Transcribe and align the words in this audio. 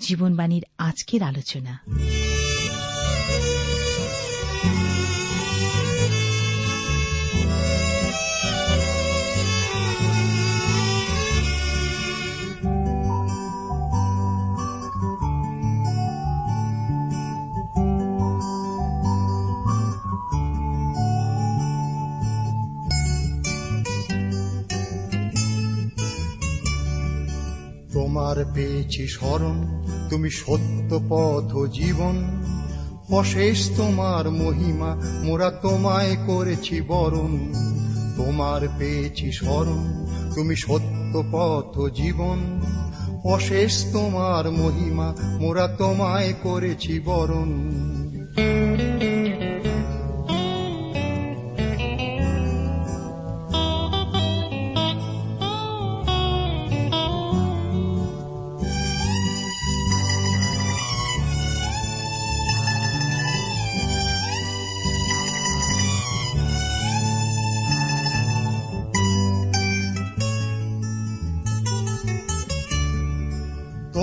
জীবনবাণীর 0.00 0.64
আজকের 0.78 1.22
আলোচনা। 1.22 1.80
তোমার 27.92 28.44
পেয়েছি 28.54 29.08
স্মরণ 29.08 29.83
তুমি 30.10 30.30
সত্য 30.30 31.00
পথ 31.08 31.72
জীবন। 31.72 32.40
অশেষ 33.10 33.76
তোমার 33.76 34.30
মহিমা, 34.30 34.96
মোরা 35.24 35.50
তোমায় 35.50 36.16
করেছি 36.26 36.80
বরণ। 36.80 37.52
তোমার 38.16 38.68
পেয়েছি 38.78 39.32
স্মরণ, 39.32 40.06
তুমি 40.34 40.56
সত্য 40.56 41.22
পথ 41.32 41.78
জীবন। 41.96 42.60
অশেষ 43.24 43.92
তোমার 43.92 44.50
মহিমা, 44.50 45.14
মোরা 45.40 45.68
তোমায় 45.68 46.32
করেছি 46.42 47.00
বরণ। 47.00 47.70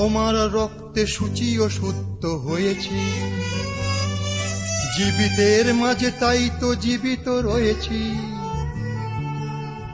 তোমার 0.02 0.54
রক্তে 0.54 1.08
সূচি 1.08 1.60
ও 1.60 1.70
সত্য 1.70 2.28
হয়েছি। 2.28 3.12
জীবিতের 4.98 5.74
মাঝে 5.74 6.12
তাই 6.20 6.50
তো 6.60 6.76
জীবিত 6.76 7.28
রয়েছি। 7.28 8.14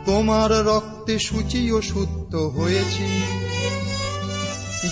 তোমার 0.06 0.52
রক্তে 0.52 1.20
সূচি 1.20 1.72
ও 1.72 1.82
সত্য 1.82 2.38
হয়েছি। 2.38 3.22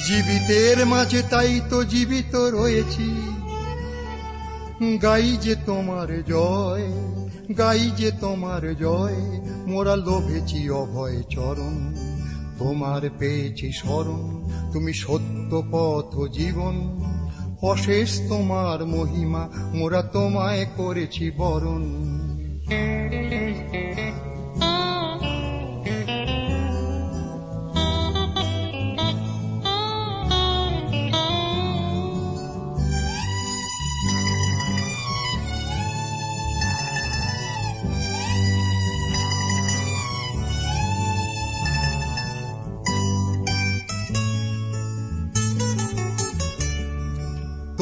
জীবিতের 0.08 0.86
মাঝে 0.86 1.22
তাই 1.30 1.62
তো 1.70 1.84
জীবিত 1.84 2.36
রয়েছি। 2.36 3.14
গাই 4.98 5.38
যে 5.42 5.56
তোমার 5.66 6.24
জয়, 6.24 6.88
গাই 7.58 7.92
যে 7.98 8.12
তোমার 8.12 8.76
জয়, 8.76 9.42
মোরা 9.68 9.96
লোভেছি 9.96 10.70
অভয় 10.70 11.24
চরণ, 11.30 11.96
তোমার 12.60 13.10
পেয়েছি 13.20 13.72
স্মরণ। 13.72 14.35
তুমি 14.76 14.94
সত্য 14.94 15.64
পথ 15.72 16.32
জীবন। 16.32 16.76
অশেষ 17.62 18.30
তোমার 18.30 18.86
মহিমা 18.86 19.50
মোরা 19.74 20.02
তোমায় 20.02 20.66
করেছি 20.78 21.32
বরণ। 21.38 21.84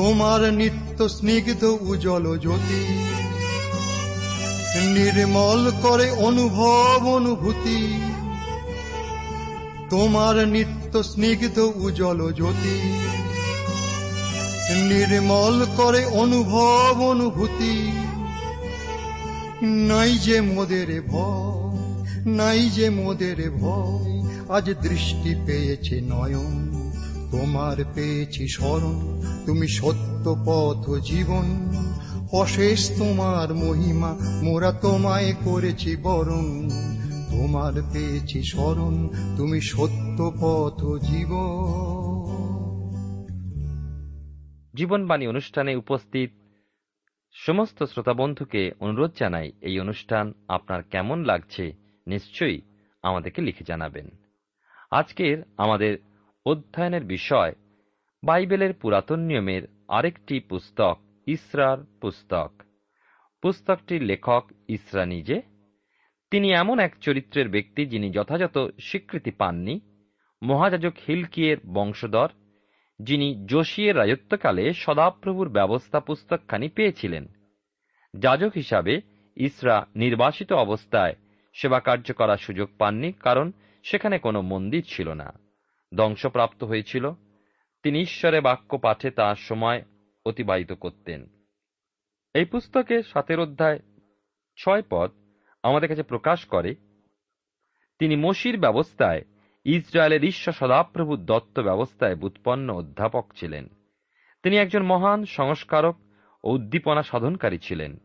তোমার 0.03 0.53
নিত্য 0.53 1.09
স্নিগ্ধ 1.09 1.63
উজ্জ্বল 1.81 2.37
জ্যোতি। 2.37 2.85
নির্মল 4.93 5.71
করে 5.81 6.11
অনুভব 6.11 7.07
অনুভূতি। 7.07 8.01
তোমার 9.89 10.47
নিত্য 10.47 11.03
স্নিগ্ধ 11.03 11.59
উজ্জ্বল 11.75 12.31
জ্যোতি। 12.31 12.93
নির্মল 14.83 15.65
করে 15.77 16.05
অনুভব 16.05 17.01
অনুভূতি। 17.01 17.91
নাই 19.63 20.17
যে 20.17 20.41
মোদের 20.41 21.01
ভয়, 21.07 21.95
নাই 22.33 22.69
যে 22.69 22.89
মোদের 22.89 23.51
ভয়, 23.51 24.23
আজ 24.57 24.69
দৃষ্টি 24.81 25.35
পেয়েছে 25.45 26.01
নয়ন, 26.01 26.91
তোমার 27.31 27.83
পেয়েছি 27.95 28.47
স্মরণ। 28.47 29.12
তুমি 29.45 29.67
সত্য 29.67 30.35
পথ 30.45 30.89
জীবন। 31.05 31.73
অশেষ 32.31 32.99
তোমার 32.99 33.53
মহিমা, 33.53 34.15
মোরা 34.43 34.71
তোমায় 34.71 35.33
করেছি 35.45 35.95
বরণ। 35.95 36.69
তোমার 37.31 37.73
পেয়েছি 37.93 38.43
স্মরণ, 38.43 39.09
তুমি 39.37 39.61
সত্য 39.61 40.31
পথ 40.41 40.83
জীবন। 40.83 41.83
জীবনবাণী 44.75 45.27
অনুষ্ঠানে 45.27 45.75
উপস্থিত 45.75 46.29
সমস্ত 47.33 47.83
শ্রোতা 47.83 48.13
বন্ধুকে 48.13 48.71
অনুরোধ 48.79 49.11
জানাই, 49.19 49.51
এই 49.61 49.79
অনুষ্ঠান 49.79 50.33
আপনার 50.47 50.83
কেমন 50.83 51.23
লাগছে 51.23 51.73
নিশ্চয়ই 52.07 52.61
আমাদেরকে 53.03 53.41
লিখে 53.41 53.63
জানাবেন। 53.67 54.09
আজকের 54.91 55.43
আমাদের 55.57 55.97
অধ্যয়নের 56.45 57.03
বিষয় 57.03 57.55
বাইবেলের 58.23 58.73
পুরাতন 58.73 59.19
নিয়মের 59.19 59.63
আরেকটি 59.87 60.39
পুস্তক, 60.39 60.99
ইসরার 61.27 61.77
পুস্তক। 62.01 62.63
পুস্তকটির 63.41 64.01
লেখক 64.01 64.51
ইসরা 64.67 65.05
নিজে 65.05 65.41
তিনি 66.31 66.51
এমন 66.53 66.79
এক 66.79 66.93
চরিত্রের 67.01 67.49
ব্যক্তি 67.49 67.85
যিনি 67.85 68.11
যথাযথ 68.11 68.57
স্বীকৃতি 68.81 69.31
পাননি, 69.31 69.79
মহাযাজক 70.41 70.93
হিলকিয়ের 71.07 71.57
বংশধর, 71.73 72.29
যিনি 72.99 73.45
যোশিয়ের 73.45 73.97
রাজত্বকালে 73.97 74.73
সদাপ্রভুর 74.73 75.49
ব্যবস্থা 75.49 75.99
পুস্তকখানি 75.99 76.69
পেয়েছিলেন। 76.69 77.27
যাজক 78.13 78.51
হিসাবে 78.55 79.01
ইসরা 79.37 79.85
নির্বাসিত 79.95 80.53
অবস্থায় 80.53 81.15
সেবা 81.53 81.79
কার্য 81.79 82.13
করার 82.13 82.37
সুযোগ 82.37 82.69
পাননি, 82.77 83.11
কারণ 83.11 83.51
সেখানে 83.83 84.17
কোনো 84.17 84.41
মন্দির 84.41 84.83
ছিল 84.87 85.09
না। 85.13 85.33
ধ্বংসপ্রাপ্ত 85.95 86.63
হয়েছিল 86.63 87.11
তিনি 87.83 88.01
ঈশ্বরে 88.01 88.41
বাক্য 88.41 88.77
পাঠে 88.77 89.11
তার 89.11 89.35
সময় 89.35 89.83
অতিবাহিত 90.25 90.71
করতেন। 90.71 91.27
এই 92.33 92.45
পুস্তকে 92.45 93.03
সাতের 93.03 93.39
অধ্যায় 93.39 93.79
ছয় 94.57 94.81
পদ 94.89 95.11
আমাদের 95.63 95.89
কাছে 95.89 96.03
প্রকাশ 96.03 96.45
করে, 96.45 96.75
তিনি 97.99 98.15
মসির 98.15 98.59
ব্যবস্থায়, 98.59 99.21
ইসরায়েলের 99.65 100.23
ঈশ্বর 100.23 100.53
সদাপ্রভুর 100.53 101.25
দত্ত 101.25 101.59
ব্যবস্থায় 101.59 102.15
উৎপন্ন 102.21 102.73
অধ্যাপক 102.73 103.33
ছিলেন। 103.35 103.67
তিনি 104.43 104.57
একজন 104.57 104.83
মহান 104.83 105.25
সংস্কারক 105.25 105.95
ও 106.43 106.51
উদ্দীপনা 106.51 107.03
সাধনকারী 107.03 107.57
ছিলেন। 107.57 107.97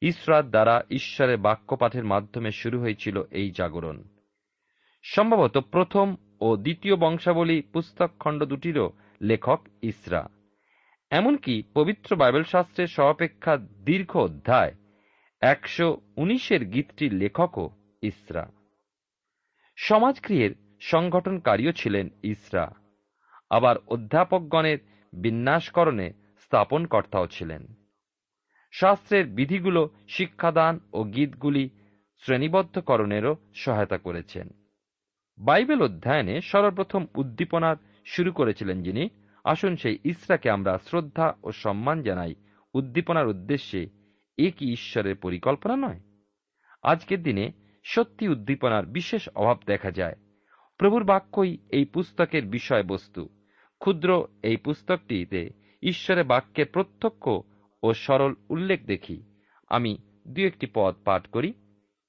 ইসরাত 0.00 0.46
দ্বারা 0.46 0.82
ঈশ্বরের 0.90 1.36
বাক্যপাঠের 1.36 2.04
মাধ্যমে 2.04 2.50
শুরু 2.50 2.80
হয়েছিল 2.80 3.22
এই 3.30 3.50
জাগরণ। 3.50 4.02
সম্ভবত 5.02 5.58
প্রথম 5.58 6.16
ও 6.40 6.56
দ্বিতীয় 6.56 6.96
বংশাবলী 6.96 7.62
পুস্তক 7.62 8.10
খণ্ড 8.18 8.44
দুটিরও 8.44 8.92
লেখক 9.22 9.68
ইসরা। 9.82 10.28
এমনকি 11.10 11.62
পবিত্র 11.74 12.16
বাইবেল 12.16 12.44
শাস্ত্রের 12.44 12.86
সপেক্ষা 12.86 13.56
দীর্ঘ 13.56 14.16
অধ্যায় 14.16 14.72
একশো 15.40 16.00
উনিশের 16.16 16.64
গীতটির 16.64 17.14
লেখকও 17.14 17.70
ইসরা। 18.02 18.52
সমাজগৃহের 19.76 20.50
সংগঠনকারীও 20.80 21.72
ছিলেন 21.72 22.08
ইসরা। 22.22 22.74
আবার 23.50 23.76
অধ্যাপকগণের 23.88 24.78
বিন্যাসকরণে 25.12 26.12
স্থাপনকর্তাও 26.36 27.26
ছিলেন। 27.26 27.66
শাস্ত্রের 28.72 29.26
বিধিগুলো 29.26 29.90
শিক্ষাদান 30.08 30.80
ও 30.92 31.04
গীতগুলি 31.04 31.70
শ্রেণীবদ্ধকরণেরও 32.20 33.36
সহায়তা 33.54 33.98
করেছেন। 33.98 34.48
বাইবেল 35.40 35.82
অধ্যয়নে 35.82 36.40
সর্বপ্রথম 36.40 37.06
উদ্দীপনার 37.16 37.76
শুরু 38.04 38.32
করেছিলেন 38.32 38.82
যিনি। 38.82 39.08
আসুন 39.44 39.76
সেই 39.76 39.98
ইসরাকে 40.04 40.50
আমরা 40.50 40.78
শ্রদ্ধা 40.78 41.34
ও 41.42 41.52
সম্মান 41.52 42.02
জানাই। 42.02 42.34
উদ্দীপনার 42.74 43.26
উদ্দেশ্যে 43.26 43.88
এ 44.38 44.50
কি 44.56 44.72
ঈশ্বরের 44.72 45.16
পরিকল্পনা 45.16 45.76
নয়? 45.76 46.00
আজকের 46.82 47.22
দিনে 47.22 47.52
সত্যি 47.84 48.28
উদ্দীপনার 48.28 48.86
বিশেষ 48.86 49.28
অভাব 49.28 49.58
দেখা 49.66 49.90
যায়। 49.90 50.16
প্রভুর 50.78 51.04
বাক্যই 51.04 51.58
এই 51.68 51.84
পুস্তকের 51.84 52.46
বিষয়বস্তু। 52.46 53.28
ক্ষুদ্র 53.78 54.26
এই 54.42 54.56
পুস্তকটিতে 54.56 55.50
ঈশ্বরের 55.82 56.24
বাক্যের 56.24 56.66
প্রত্যক্ষ 56.66 57.30
ও 57.82 57.92
সরল 57.92 58.34
উল্লেখ 58.48 58.86
দেখি। 58.86 59.22
আমি 59.68 59.98
দু 60.28 60.42
একটি 60.42 60.66
পদ 60.74 60.94
পাঠ 61.04 61.26
করি। 61.26 61.52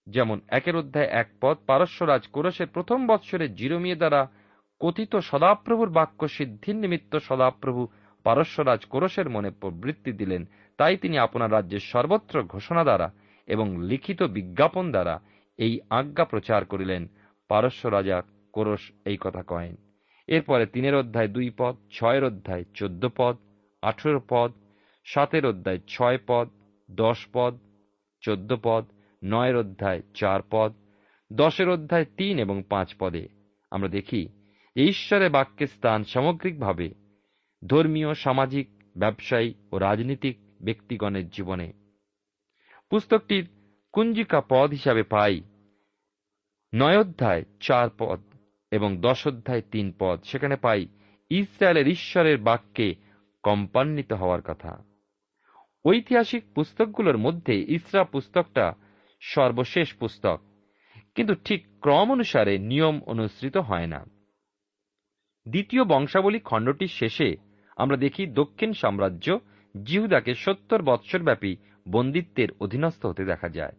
যেমন 0.10 0.38
একের 0.48 0.76
অধ্যায় 0.76 1.10
এক 1.22 1.28
পদ, 1.42 1.56
পারস্যরাজ 1.68 2.24
কোরসের 2.28 2.68
প্রথম 2.68 3.00
বৎসরে 3.08 3.46
জিরোমিয়ে 3.50 3.96
দ্বারা 3.96 4.22
কথিত 4.82 5.14
সদাপ্রভুর 5.30 5.90
বাক্য 5.90 6.22
সিদ্ধির 6.28 6.76
নিমিত্ত 6.76 7.14
সদাপ্রভু 7.18 7.82
পারস্যরাজ 8.26 8.82
কোরসের 8.86 9.28
মনে 9.30 9.50
প্রবৃত্তি 9.52 10.12
দিলেন। 10.12 10.42
তাই 10.78 10.96
তিনি 10.98 11.16
আপনার 11.18 11.52
রাজ্যের 11.52 11.84
সর্বত্র 11.92 12.36
ঘোষণা 12.44 12.84
দ্বারা 12.84 13.08
এবং 13.48 13.68
লিখিত 13.82 14.24
বিজ্ঞাপন 14.24 14.86
দ্বারা 14.92 15.16
এই 15.60 15.74
আজ্ঞা 15.90 16.26
প্রচার 16.26 16.62
করিলেন। 16.66 17.02
পারস্য 17.50 17.88
রাজা 17.88 18.18
কোরস 18.54 18.84
এই 19.06 19.18
কথা 19.22 19.42
কয়েন 19.44 19.76
এরপরে 20.28 20.66
তিনের 20.66 20.96
অধ্যায় 20.96 21.28
দুই 21.28 21.50
পদ, 21.58 21.76
ছয়ের 21.92 22.24
অধ্যায় 22.24 22.64
চোদ্দ 22.74 23.04
পদ, 23.18 23.36
আঠেরো 23.84 24.22
পদ, 24.30 24.52
সাতের 25.06 25.44
অধ্যায় 25.46 25.80
ছয় 25.88 26.20
পদ, 26.28 26.48
দশ 26.90 27.20
পদ, 27.34 27.54
চোদ্দ 28.24 28.52
পদ 28.64 28.84
নয়ের 29.24 29.56
অধ্যায় 29.56 30.02
চার 30.14 30.40
পদ, 30.52 30.74
দশের 31.34 31.70
অধ্যায় 31.70 32.06
তিন 32.18 32.40
এবং 32.40 32.64
পাঁচ 32.70 32.96
পদে। 33.00 33.28
আমরা 33.72 33.88
দেখি 33.88 34.28
ঈশ্বরের 34.76 35.30
বাক্যের 35.30 35.68
স্থান 35.68 36.04
সামগ্রিকভাবে 36.04 36.94
ধর্মীয়, 37.68 38.14
সামাজিক, 38.14 38.70
ব্যবসায়ী 38.98 39.54
ও 39.72 39.78
রাজনীতিক 39.78 40.38
ব্যক্তিগণের 40.62 41.30
জীবনে। 41.30 41.74
পুস্তকটির 42.90 43.48
কুঞ্জিকা 43.92 44.42
পদ 44.50 44.70
হিসাবে 44.72 45.04
পাই 45.04 45.42
নয় 46.76 46.98
অধ্যায় 46.98 47.44
চার 47.60 47.90
পদ 47.98 48.22
এবং 48.72 48.98
দশ 48.98 49.28
অধ্যায় 49.28 49.62
তিন 49.72 49.94
পদ। 50.00 50.20
সেখানে 50.24 50.56
পাই, 50.56 50.88
ইসরায়েলের 51.30 51.88
ঈশ্বরের 51.88 52.38
বাক্যে 52.38 52.96
কম্পান্বিত 53.44 54.14
হওয়ার 54.14 54.42
কথা। 54.42 54.84
ঐতিহাসিক 55.86 56.44
পুস্তকগুলোর 56.56 57.18
মধ্যে 57.18 57.66
ইসরা 57.68 58.04
পুস্তকটা 58.04 58.74
সর্বশেষ 59.20 59.94
পুস্তক। 59.94 60.42
কিন্তু 61.16 61.36
ঠিক 61.36 61.66
ক্রম 61.82 62.12
অনুসারে 62.12 62.58
নিয়ম 62.58 63.02
অনুসৃত 63.06 63.58
হয় 63.58 63.88
না। 63.88 64.06
দ্বিতীয় 65.50 65.84
বংশাবলী 65.84 66.40
খণ্ডটির 66.40 66.88
শেষে 66.88 67.36
আমরা 67.78 67.98
দেখি 67.98 68.28
দক্ষিণ 68.28 68.74
সাম্রাজ্য 68.74 69.40
জিহুদাকে 69.84 70.36
সত্তর 70.36 70.82
বৎসরব্যাপী 70.82 71.56
বন্দিত্বের 71.92 72.48
অধীনস্থ 72.60 73.06
হতে 73.06 73.26
দেখা 73.26 73.50
যায়। 73.50 73.74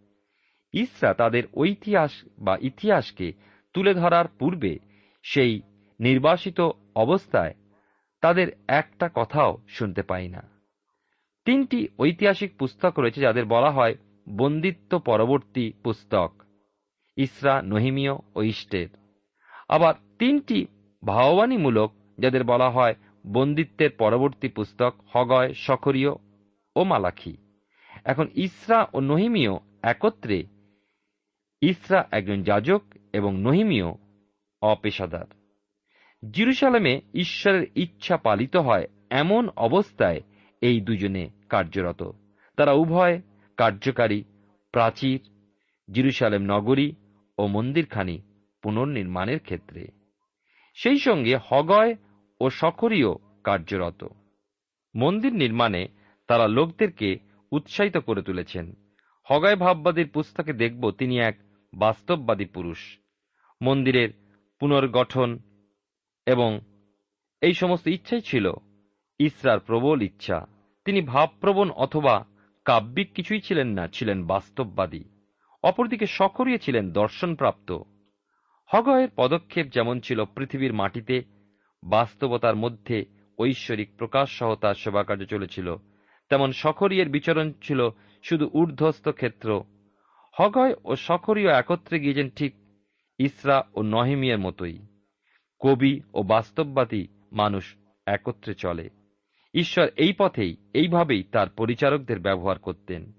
ইসরা 0.73 1.15
তাদের 1.15 1.43
ঐতিহাস 1.55 2.11
বা 2.39 2.59
ইতিহাসকে 2.61 3.33
তুলে 3.73 3.95
ধরার 3.95 4.29
পূর্বে 4.29 4.79
সেই 5.23 5.61
নির্বাসিত 6.01 6.61
অবস্থায় 6.97 7.55
তাদের 8.21 8.49
একটা 8.69 9.11
কথাও 9.15 9.59
শুনতে 9.69 10.03
পাই 10.03 10.29
না। 10.29 10.43
তিনটি 11.45 11.89
ঐতিহাসিক 11.99 12.57
পুস্তক 12.59 12.99
রয়েছে 12.99 13.21
যাদের 13.21 13.45
বলা 13.45 13.71
হয় 13.71 13.95
বন্দিত্ব 14.29 14.99
পরবর্তী 14.99 15.73
পুস্তক, 15.85 16.43
ইসরা, 17.17 17.63
নহিমীয় 17.63 18.13
ও 18.35 18.43
ইষ্টের। 18.43 18.89
আবার 19.69 19.95
তিনটি 20.19 20.67
ভাববাণীমূলক, 21.05 21.93
যাদের 22.19 22.45
বলা 22.45 22.71
হয় 22.71 22.95
বন্দিত্বের 23.33 23.91
পরবর্তী 23.91 24.49
পুস্তক, 24.49 24.95
হগয়, 25.15 25.55
সখরীয় 25.55 26.11
ও 26.77 26.85
মালাখি। 26.85 27.37
এখন 28.05 28.27
ইসরা 28.35 28.87
ও 28.93 29.01
নহিমীয় 29.01 29.51
একত্রে, 29.83 30.45
ইসরা 31.61 32.09
একজন 32.11 32.43
যাজক 32.43 32.83
এবং 33.13 33.41
নহিমীয় 33.41 33.93
অপেশাদার। 34.63 35.27
জিরুসালামে 36.31 37.01
ঈশ্বরের 37.15 37.67
ইচ্ছা 37.75 38.17
পালিত 38.17 38.57
হয় 38.57 38.87
এমন 39.11 39.49
অবস্থায় 39.57 40.21
এই 40.61 40.81
দুজনে 40.81 41.31
কার্যরত। 41.49 42.11
তারা 42.57 42.73
উভয় 42.73 43.21
কার্যকারী, 43.61 44.25
প্রাচীর, 44.73 45.21
জিরুসালেম 45.93 46.43
নগরী 46.43 46.93
ও 47.39 47.47
মন্দিরখানি 47.47 48.23
পুনর্নির্মাণের 48.63 49.39
ক্ষেত্রে। 49.39 49.87
সেই 50.75 50.99
সঙ্গে 50.99 51.39
হগয় 51.43 51.97
ও 52.41 52.51
সকরীয় 52.51 53.09
কার্যরত। 53.45 54.05
মন্দির 54.97 55.35
নির্মাণে 55.35 55.89
তারা 56.27 56.49
লোকদেরকে 56.49 57.19
উৎসাহিত 57.53 57.97
করে 57.97 58.23
তুলেছেন। 58.23 58.73
হগায় 59.23 59.57
ভাববাদীর 59.57 60.09
পুস্তকে 60.09 60.53
দেখব 60.53 60.91
তিনি 60.91 61.19
এক 61.19 61.39
বাস্তববাদী 61.75 62.45
পুরুষ। 62.45 62.99
মন্দিরের 63.63 64.09
পুনর্গঠন 64.61 65.39
এবং 66.27 66.61
এই 67.41 67.55
সমস্ত 67.55 67.87
ইচ্ছাই 67.87 68.21
ছিল 68.21 68.53
ইসরার 69.19 69.61
প্রবল 69.61 70.03
ইচ্ছা। 70.03 70.47
তিনি 70.85 71.01
ভাবপ্রবণ 71.03 71.71
অথবা 71.71 72.25
কাব্যিক 72.65 73.13
কিছুই 73.15 73.41
ছিলেন 73.41 73.69
না, 73.69 73.89
ছিলেন 73.89 74.27
বাস্তববাদী। 74.27 75.05
অপরদিকে 75.63 76.07
সকরিয়ে 76.07 76.59
ছিলেন 76.59 76.93
দর্শনপ্রাপ্ত। 76.93 77.79
হগয়ের 78.67 79.09
পদক্ষেপ 79.17 79.67
যেমন 79.67 80.01
ছিল 80.01 80.25
পৃথিবীর 80.25 80.73
মাটিতে, 80.73 81.23
বাস্তবতার 81.83 82.57
মধ্যে 82.57 83.05
ঐশ্বরিক 83.39 83.97
প্রকাশ 83.97 84.39
সহ 84.39 84.55
তার 84.55 84.75
সেবাকার্য 84.75 85.25
চলেছিল। 85.25 85.77
তেমন 86.29 86.53
সখরিয়ের 86.53 87.09
বিচরণ 87.09 87.53
ছিল 87.63 87.89
শুধু 88.23 88.47
ঊর্ধ্বস্ত 88.47 89.09
ক্ষেত্র। 89.09 89.65
হগয় 90.33 90.75
ও 90.85 90.97
সখরীয় 90.97 91.51
একত্রে 91.51 92.01
গিয়েছেন 92.01 92.31
ঠিক 92.31 92.55
ইসরা 93.19 93.65
ও 93.75 93.83
নহিমিয়ার 93.83 94.39
মতোই। 94.39 94.79
কবি 95.61 96.01
ও 96.15 96.23
বাস্তববাদী 96.23 97.07
মানুষ 97.33 97.75
একত্রে 98.07 98.55
চলে। 98.55 98.91
ঈশ্বর 99.55 99.87
এই 99.97 100.13
পথেই, 100.19 100.57
এইভাবেই 100.75 101.23
তার 101.23 101.49
পরিচারকদের 101.49 102.19
ব্যবহার 102.19 102.59
করতেন। 102.59 103.13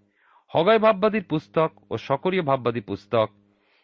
হগয় 0.51 0.79
ভাববাদীর 0.79 1.23
পুস্তক 1.23 1.71
ও 1.91 1.97
সকরীয় 1.97 2.41
ভাববাদী 2.41 2.81
পুস্তক 2.81 3.29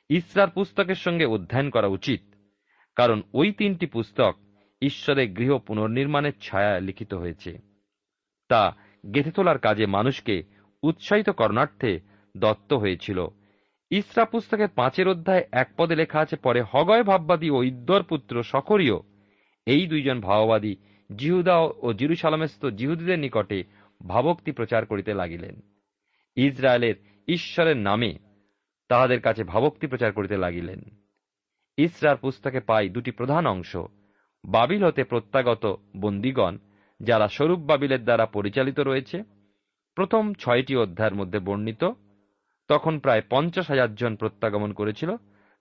ইসরার 0.10 0.50
পুস্তকের 0.50 0.96
সঙ্গে 0.96 1.26
অধ্যয়ন 1.26 1.70
করা 1.70 1.88
উচিত, 1.88 2.22
কারণ 2.96 3.22
ওই 3.34 3.52
তিনটি 3.52 3.86
পুস্তক 3.86 4.34
ঈশ্বরের 4.82 5.34
গৃহ 5.34 5.58
পুনর্নির্মাণের 5.58 6.36
ছায়া 6.42 6.80
লিখিত 6.80 7.14
হয়েছে। 7.14 7.58
তা 8.50 8.76
গেঁথে 9.14 9.32
তোলার 9.32 9.60
কাজে 9.60 9.86
মানুষকে 9.86 10.44
উৎসাহিত 10.84 11.30
করণার্থে 11.30 12.00
দত্ত 12.38 12.74
হয়েছিল। 12.74 13.28
ইসরা 13.92 14.26
পুস্তকের 14.26 14.68
পাঁচের 14.76 15.08
অধ্যায় 15.08 15.44
এক 15.52 15.70
পদে 15.78 15.96
লেখা 15.96 16.20
আছে, 16.20 16.36
পরে 16.36 16.62
হগয় 16.62 17.04
ভাববাদী 17.04 17.50
ও 17.50 17.64
ইদ্দর 17.64 18.04
পুত্র 18.04 18.44
সকরীয়, 18.44 18.98
এই 19.66 19.88
দুইজন 19.88 20.22
ভাববাদী 20.22 20.76
জিহুদা 21.16 21.58
ও 21.58 21.94
জিরুসালামেস্ত 21.94 22.66
জিহুদীদের 22.66 23.20
নিকটে 23.20 23.64
ভাবক্তি 24.08 24.52
প্রচার 24.52 24.86
করিতে 24.86 25.14
লাগিলেন। 25.14 25.62
ইসরায়েলের 26.36 26.96
ঈশ্বরের 27.28 27.78
নামে 27.78 28.18
তাহাদের 28.88 29.22
কাছে 29.22 29.44
ভাবক্তি 29.44 29.88
প্রচার 29.88 30.12
করিতে 30.12 30.38
লাগিলেন। 30.38 30.82
ইসরার 31.78 32.18
পুস্তকে 32.18 32.60
পাই 32.60 32.90
দুটি 32.90 33.12
প্রধান 33.12 33.48
অংশ। 33.48 33.78
বাবিল 34.46 34.86
হতে 34.86 35.04
প্রত্যাগত 35.04 35.80
বন্দিগণ, 35.98 36.58
যারা 37.00 37.28
স্বরূপ 37.28 37.60
বাবিলের 37.60 38.04
দ্বারা 38.04 38.26
পরিচালিত 38.26 38.80
রয়েছে, 38.80 39.24
প্রথম 39.96 40.34
ছয়টি 40.34 40.76
অধ্যায়ের 40.76 41.16
মধ্যে 41.16 41.40
বর্ণিত। 41.40 41.92
তখন 42.68 43.00
প্রায় 43.00 43.22
পঞ্চাশ 43.30 43.70
হাজার 43.70 43.96
জন 43.96 44.16
প্রত্যাগমন 44.16 44.74
করেছিল। 44.74 45.16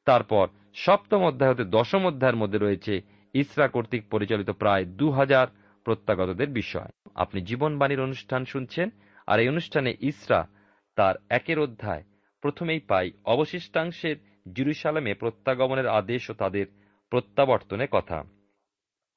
তারপর 0.05 0.49
সপ্তম 0.75 1.25
অধ্যায় 1.25 1.51
হতে 1.51 1.65
দশম 1.65 2.07
অধ্যায়ের 2.07 2.37
মধ্যে 2.37 2.59
রয়েছে 2.59 3.16
ইসরা 3.37 3.69
কর্তৃক 3.69 4.09
পরিচালিত 4.11 4.51
প্রায় 4.51 4.85
দু 4.85 5.11
হাজার 5.11 5.47
প্রত্যাগতদের 5.85 6.49
বিষয়। 6.49 6.91
আপনি 7.15 7.41
জীবনবাণীর 7.41 8.01
অনুষ্ঠান 8.01 8.45
শুনছেন, 8.45 8.91
আর 9.27 9.41
এই 9.41 9.49
অনুষ্ঠানে 9.49 9.95
ইসরা 10.01 10.49
তার 10.97 11.15
একের 11.29 11.59
অধ্যায় 11.59 12.05
প্রথমেই 12.41 12.81
পাই 12.81 13.11
অবশিষ্টাংশের 13.25 14.17
জিরুসালামে 14.53 15.15
প্রত্যাগমনের 15.15 15.89
আদেশ 15.89 16.31
ও 16.31 16.35
তাদের 16.35 16.67
প্রত্যাবর্তনের 17.11 17.89
কথা। 17.91 18.25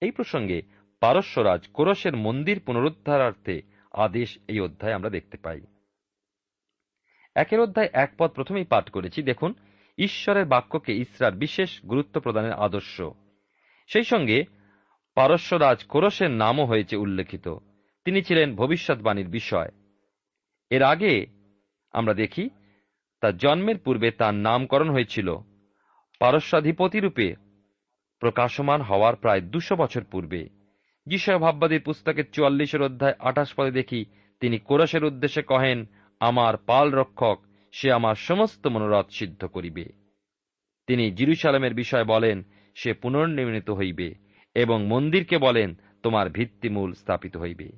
এই 0.01 0.11
প্রসঙ্গে 0.11 0.61
পারস্যরাজ 0.99 1.67
কোরসের 1.67 2.15
মন্দির 2.17 2.59
পুনরুদ্ধারার্থে 2.59 3.61
আদেশ 3.93 4.37
এই 4.47 4.59
অধ্যায় 4.59 4.93
আমরা 4.93 5.09
দেখতে 5.09 5.37
পাই। 5.37 5.61
একের 7.35 7.59
অধ্যায় 7.59 7.89
এক 7.93 8.13
পদ 8.17 8.31
প্রথমেই 8.31 8.63
পাঠ 8.63 8.89
করেছি। 8.89 9.23
দেখুন, 9.23 9.53
ঈশ্বরের 9.97 10.45
বাক্যকে 10.45 10.93
ইসরার 10.95 11.33
বিশেষ 11.33 11.85
গুরুত্ব 11.85 12.21
প্রদানের 12.21 12.53
আদর্শ। 12.53 13.01
সেই 13.93 14.03
সঙ্গে 14.03 14.43
পারস্যরাজ 15.15 15.83
কোরসের 15.83 16.31
নামও 16.31 16.65
হয়েছে 16.65 16.95
উল্লেখিত। 16.97 17.55
তিনি 18.05 18.23
ছিলেন 18.23 18.55
ভবিষ্যৎবাণীর 18.55 19.27
বিষয়। 19.27 19.69
এর 20.69 20.83
আগে 20.83 21.27
আমরা 21.91 22.13
দেখি, 22.13 22.49
তার 23.21 23.37
জন্মের 23.37 23.77
পূর্বে 23.77 24.11
তার 24.11 24.33
নামকরণ 24.33 24.89
হয়েছিল। 24.89 25.35
পারস্যাধিপতি 26.19 26.99
রূপে 26.99 27.35
প্রকাশমান 28.19 28.81
হওয়ার 28.81 29.15
প্রায় 29.15 29.41
দুশো 29.41 29.75
বছর 29.75 30.03
পূর্বে। 30.03 30.49
যিশয় 31.05 31.37
ভাববাদীর 31.37 31.81
পুস্তকের 31.81 32.31
চুয়াল্লিশের 32.31 32.81
অধ্যায় 32.81 33.13
আঠাশ 33.19 33.53
পদে 33.53 33.71
দেখি, 33.71 34.05
তিনি 34.39 34.59
কোরসের 34.59 35.03
উদ্দেশ্যে 35.03 35.43
কহেন, 35.43 35.85
আমার 36.19 36.57
পাল 36.57 36.91
রক্ষক, 36.91 37.41
সে 37.71 37.91
আমার 37.91 38.15
সমস্ত 38.15 38.67
মনোরথ 38.67 39.09
সিদ্ধ 39.09 39.45
করিবে। 39.45 39.85
তিনি 40.87 41.11
জিরুসালামের 41.11 41.73
বিষয় 41.73 42.03
বলেন 42.03 42.43
সে 42.83 42.93
পুনর্নির্মিত 42.93 43.69
হইবে 43.69 44.15
এবং 44.55 44.87
মন্দিরকে 44.87 45.37
বলেন, 45.37 45.75
তোমার 46.03 46.29
ভিত্তিমূল 46.29 46.93
স্থাপিত 46.93 47.37
হইবে। 47.37 47.69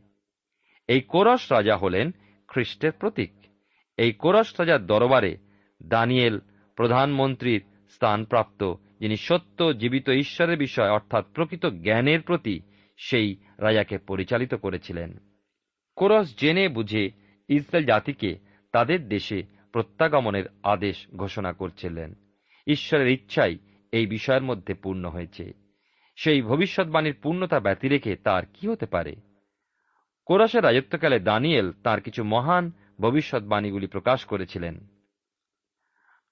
এই 0.87 1.01
কোরস 1.01 1.51
রাজা 1.51 1.77
হলেন 1.77 2.11
খ্রিস্টের 2.47 2.91
প্রতীক। 2.91 3.31
এই 3.97 4.11
কোরস 4.11 4.59
রাজার 4.59 4.85
দরবারে 4.85 5.37
দানিয়েল, 5.83 6.39
প্রধানমন্ত্রীর 6.75 7.63
স্থানপ্রাপ্ত, 7.89 8.73
যিনি 8.99 9.17
সত্য, 9.17 9.73
জীবিত 9.73 10.09
ঈশ্বরের 10.09 10.57
বিষয়, 10.57 10.89
অর্থাৎ 10.89 11.25
প্রকৃত 11.33 11.65
জ্ঞানের 11.65 12.21
প্রতি 12.21 12.61
সেই 12.97 13.35
রাজাকে 13.57 13.97
পরিচালিত 13.97 14.53
করেছিলেন। 14.53 15.17
কোরস 15.95 16.35
জেনে 16.37 16.69
বুঝে 16.69 17.11
ইসরায়েল 17.49 17.87
জাতিকে 17.87 18.39
তাদের 18.71 19.09
দেশে 19.09 19.43
প্রত্যাগমনের 19.71 20.43
আদেশ 20.63 21.07
ঘোষণা 21.15 21.53
করছিলেন। 21.53 22.13
ঈশ্বরের 22.67 23.07
ইচ্ছাই 23.07 23.57
এই 23.91 24.05
বিষয়ের 24.05 24.41
মধ্যে 24.41 24.73
পূর্ণ 24.73 25.09
হয়েছে। 25.09 25.53
সেই 26.15 26.41
ভবিষ্যৎবাণীর 26.41 27.15
পূর্ণতা 27.21 27.59
ব্যতি 27.59 27.87
রেখে 27.87 28.15
তার 28.15 28.43
কি 28.53 28.67
হতে 28.67 28.85
পারে? 28.85 29.15
কোরসের 30.25 30.63
রাজত্বকালে 30.63 31.19
দানিয়েল 31.19 31.71
তার 31.83 32.01
কিছু 32.01 32.23
মহান 32.23 32.71
ভবিষ্যৎবাণীগুলি 33.01 33.87
প্রকাশ 33.87 34.25
করেছিলেন। 34.25 34.87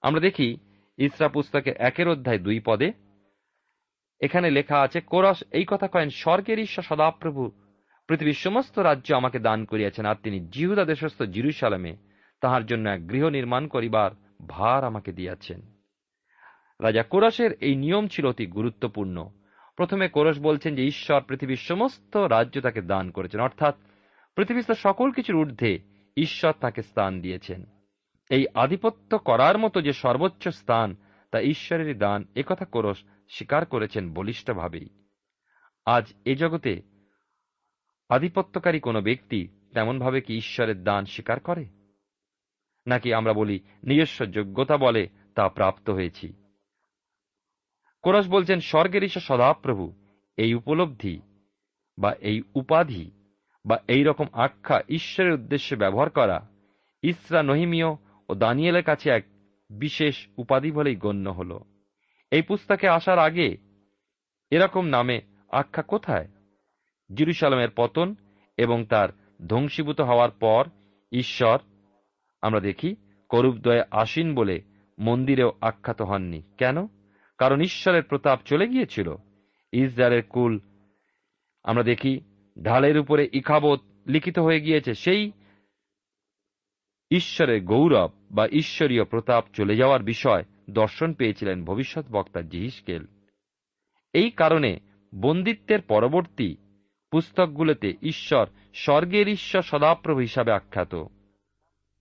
আমরা 0.00 0.20
দেখি, 0.20 0.56
ইসরা 0.98 1.28
পুস্তকের 1.28 1.76
একের 1.76 2.08
অধ্যায় 2.08 2.38
দুই 2.38 2.60
পদে, 2.60 2.92
এখানে 4.20 4.50
লেখা 4.50 4.80
আছে, 4.80 5.00
কোরস 5.00 5.44
এই 5.50 5.64
কথা 5.68 5.88
কয়েন, 5.88 6.08
স্বর্গের 6.08 6.58
ঈশ্বর 6.58 6.84
সদাপ্রভু, 6.84 7.50
পৃথিবীর 8.08 8.32
সমস্ত 8.32 8.78
রাজ্য 8.78 9.14
আমাকে 9.14 9.38
দান 9.38 9.64
করিয়াছেন, 9.64 10.06
আর 10.06 10.14
তিনি 10.22 10.40
জিহুদা 10.40 10.84
দেশস্থ 10.84 11.22
জিরুসালামে 11.22 11.96
তাহার 12.40 12.66
জন্য 12.66 12.88
এক 12.88 13.08
গৃহ 13.08 13.28
নির্মাণ 13.28 13.66
করিবার 13.66 14.10
ভার 14.46 14.84
আমাকে 14.84 15.12
দিয়াছেন। 15.12 15.69
রাজা 16.80 17.02
কোরসের 17.02 17.50
এই 17.52 17.76
নিয়ম 17.76 18.08
ছিল 18.08 18.26
অতি 18.26 18.46
গুরুত্বপূর্ণ। 18.46 19.30
প্রথমে 19.76 20.08
কোরস 20.08 20.38
বলছেন 20.40 20.74
যে, 20.74 20.84
ঈশ্বর 20.84 21.22
পৃথিবীর 21.22 21.56
সমস্ত 21.56 22.16
রাজ্য 22.16 22.60
তাকে 22.60 22.82
দান 22.82 23.10
করেছেন। 23.10 23.40
অর্থাৎ 23.40 23.74
পৃথিবীস্থ 24.36 24.72
সকল 24.72 25.10
কিছুর 25.10 25.36
ঊর্ধ্বে 25.36 25.78
ঈশ্বর 26.16 26.52
তাকে 26.60 26.82
স্থান 26.82 27.20
দিয়েছেন। 27.20 27.64
এই 28.30 28.46
আধিপত্য 28.54 29.18
করার 29.18 29.58
মতো 29.58 29.80
যে 29.80 29.92
সর্বোচ্চ 29.92 30.48
স্থান, 30.48 30.96
তা 31.30 31.40
ঈশ্বরেরই 31.40 31.94
দান 31.94 32.24
একথা 32.36 32.64
কোরস 32.64 32.98
স্বীকার 33.28 33.66
করেছেন 33.66 34.12
বলিষ্ঠভাবেই। 34.12 34.88
আজ 35.86 36.14
এ 36.24 36.34
জগতে 36.34 36.82
আধিপত্যকারী 38.08 38.80
কোনো 38.80 39.00
ব্যক্তি 39.00 39.48
তেমনভাবে 39.74 40.20
কি 40.20 40.36
ঈশ্বরের 40.36 40.84
দান 40.84 41.04
স্বীকার 41.04 41.40
করে? 41.40 41.66
নাকি 42.86 43.14
আমরা 43.14 43.32
বলি, 43.32 43.60
নিজস্ব 43.84 44.26
যোগ্যতা 44.26 44.76
বলে 44.76 45.08
তা 45.34 45.48
প্রাপ্ত 45.48 45.90
হয়েছি? 45.90 46.39
কোরস 48.02 48.28
বলছেন, 48.28 48.60
স্বর্গের 48.60 49.04
ঈশ্বর 49.04 49.22
সদাপ্রভু, 49.22 49.92
এই 50.36 50.54
উপলব্ধি 50.54 51.20
বা 51.98 52.12
এই 52.12 52.42
উপাধি 52.54 53.10
বা 53.66 53.78
এই 53.88 54.04
রকম 54.04 54.26
আখ্যা 54.32 54.80
ঈশ্বরের 54.88 55.32
উদ্দেশ্যে 55.32 55.76
ব্যবহার 55.76 56.10
করা 56.10 56.48
ইসরা, 57.02 57.42
নহিমীয় 57.42 57.86
ও 58.28 58.34
দানিয়েলের 58.34 58.82
কাছে 58.82 59.10
এক 59.10 59.24
বিশেষ 59.70 60.26
উপাধি 60.38 60.70
বলেই 60.72 60.96
গণ্য 60.96 61.30
হল। 61.30 61.58
এই 62.30 62.42
পুস্তকে 62.42 62.88
আসার 62.88 63.18
আগে 63.18 63.56
এরকম 64.50 64.86
নামে 64.86 65.20
আখ্যা 65.50 65.82
কোথায়? 65.82 66.28
জিরুসালামের 67.14 67.68
পতন 67.76 68.14
এবং 68.56 68.84
তার 68.84 69.08
ধ্বংসীভূত 69.48 70.00
হওয়ার 70.00 70.30
পর 70.30 70.64
ঈশ্বর, 71.12 71.58
আমরা 72.42 72.60
দেখি 72.60 72.96
করুপদয়ে 73.28 73.84
আসীন 73.90 74.34
বলে 74.34 74.62
মন্দিরেও 74.98 75.52
আখ্যাত 75.60 76.02
হননি। 76.02 76.42
কেন? 76.58 76.86
কারণ 77.40 77.60
ঈশ্বরের 77.60 78.02
প্রতাপ 78.02 78.40
চলে 78.44 78.68
গিয়েছিল। 78.68 79.14
ইসরায়েলের 79.72 80.22
কুল, 80.22 80.60
আমরা 81.64 81.82
দেখি, 81.82 82.20
ঢালের 82.62 82.98
উপরে 82.98 83.28
ইখাবত 83.32 83.80
লিখিত 84.06 84.38
হয়ে 84.38 84.60
গিয়েছে, 84.60 84.94
সেই 84.94 85.32
ঈশ্বরের 87.10 87.64
গৌরব 87.64 88.10
বা 88.30 88.48
ঈশ্বরীয় 88.52 89.04
প্রতাপ 89.04 89.44
চলে 89.54 89.76
যাওয়ার 89.76 90.02
বিষয় 90.02 90.44
দর্শন 90.70 91.12
পেয়েছিলেন 91.12 91.64
ভবিষ্যৎ 91.64 92.04
বক্তা 92.10 92.40
জিহিসকেল। 92.42 93.06
এই 94.12 94.30
কারণে 94.30 94.80
বন্দিত্বের 95.14 95.82
পরবর্তী 95.82 96.56
পুস্তকগুলোতে 97.10 97.94
ঈশ্বর 98.02 98.46
স্বর্গের 98.74 99.28
ঈশ্বর 99.28 99.62
সদাপ্রভু 99.62 100.20
হিসাবে 100.20 100.52
আখ্যাত। 100.52 101.04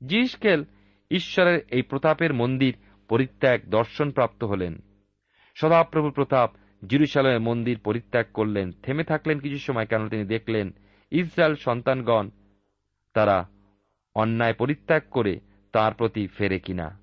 জিহিসকেল 0.05 0.63
ঈশ্বরের 1.12 1.60
এই 1.72 1.81
প্রতাপের 1.81 2.34
মন্দির 2.34 2.75
পরিত্যাগ 3.10 3.62
দর্শনপ্রাপ্ত 3.69 4.43
হলেন। 4.43 4.88
সদাপ্রভু 5.61 6.11
প্রতাপ 6.11 6.51
জিরুসালামের 6.89 7.39
মন্দির 7.39 7.79
পরিত্যাগ 7.79 8.25
করলেন। 8.33 8.71
থেমে 8.71 9.03
থাকলেন 9.03 9.39
কিছু 9.39 9.57
সময় 9.57 9.85
কেন 9.85 10.09
তিনি 10.09 10.25
দেখলেন 10.25 10.73
ইসরায়েল 11.11 11.55
সন্তানগণ 11.55 12.29
তারা 13.13 13.49
অন্যায় 14.15 14.53
পরিত্যাগ 14.53 15.01
করে 15.11 15.39
তার 15.71 15.93
প্রতি 15.93 16.27
ফেরে 16.27 16.59
কিনা। 16.59 16.99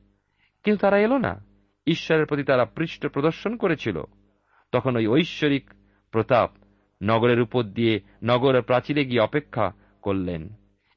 কিন্তু 0.65 0.81
তারা 0.81 0.99
এলো 0.99 1.19
না। 1.19 1.45
ঈশ্বরের 1.87 2.27
প্রতি 2.27 2.43
তারা 2.43 2.65
পৃষ্ঠ 2.65 3.07
প্রদর্শন 3.07 3.57
করেছিল। 3.57 4.05
তখন 4.73 4.97
ওই 4.97 5.07
ঐশ্বরিক 5.07 5.71
প্রতাপ 6.11 6.51
নগরের 7.03 7.41
উপর 7.41 7.63
দিয়ে 7.63 8.01
নগরের 8.25 8.63
প্রাচীরে 8.63 9.05
গিয়ে 9.05 9.21
অপেক্ষা 9.21 9.73
করলেন। 10.03 10.49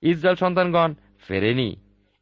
ইসরায়েল 0.02 0.36
সন্তানগণ 0.36 0.94
ফেরেনি। 1.28 1.76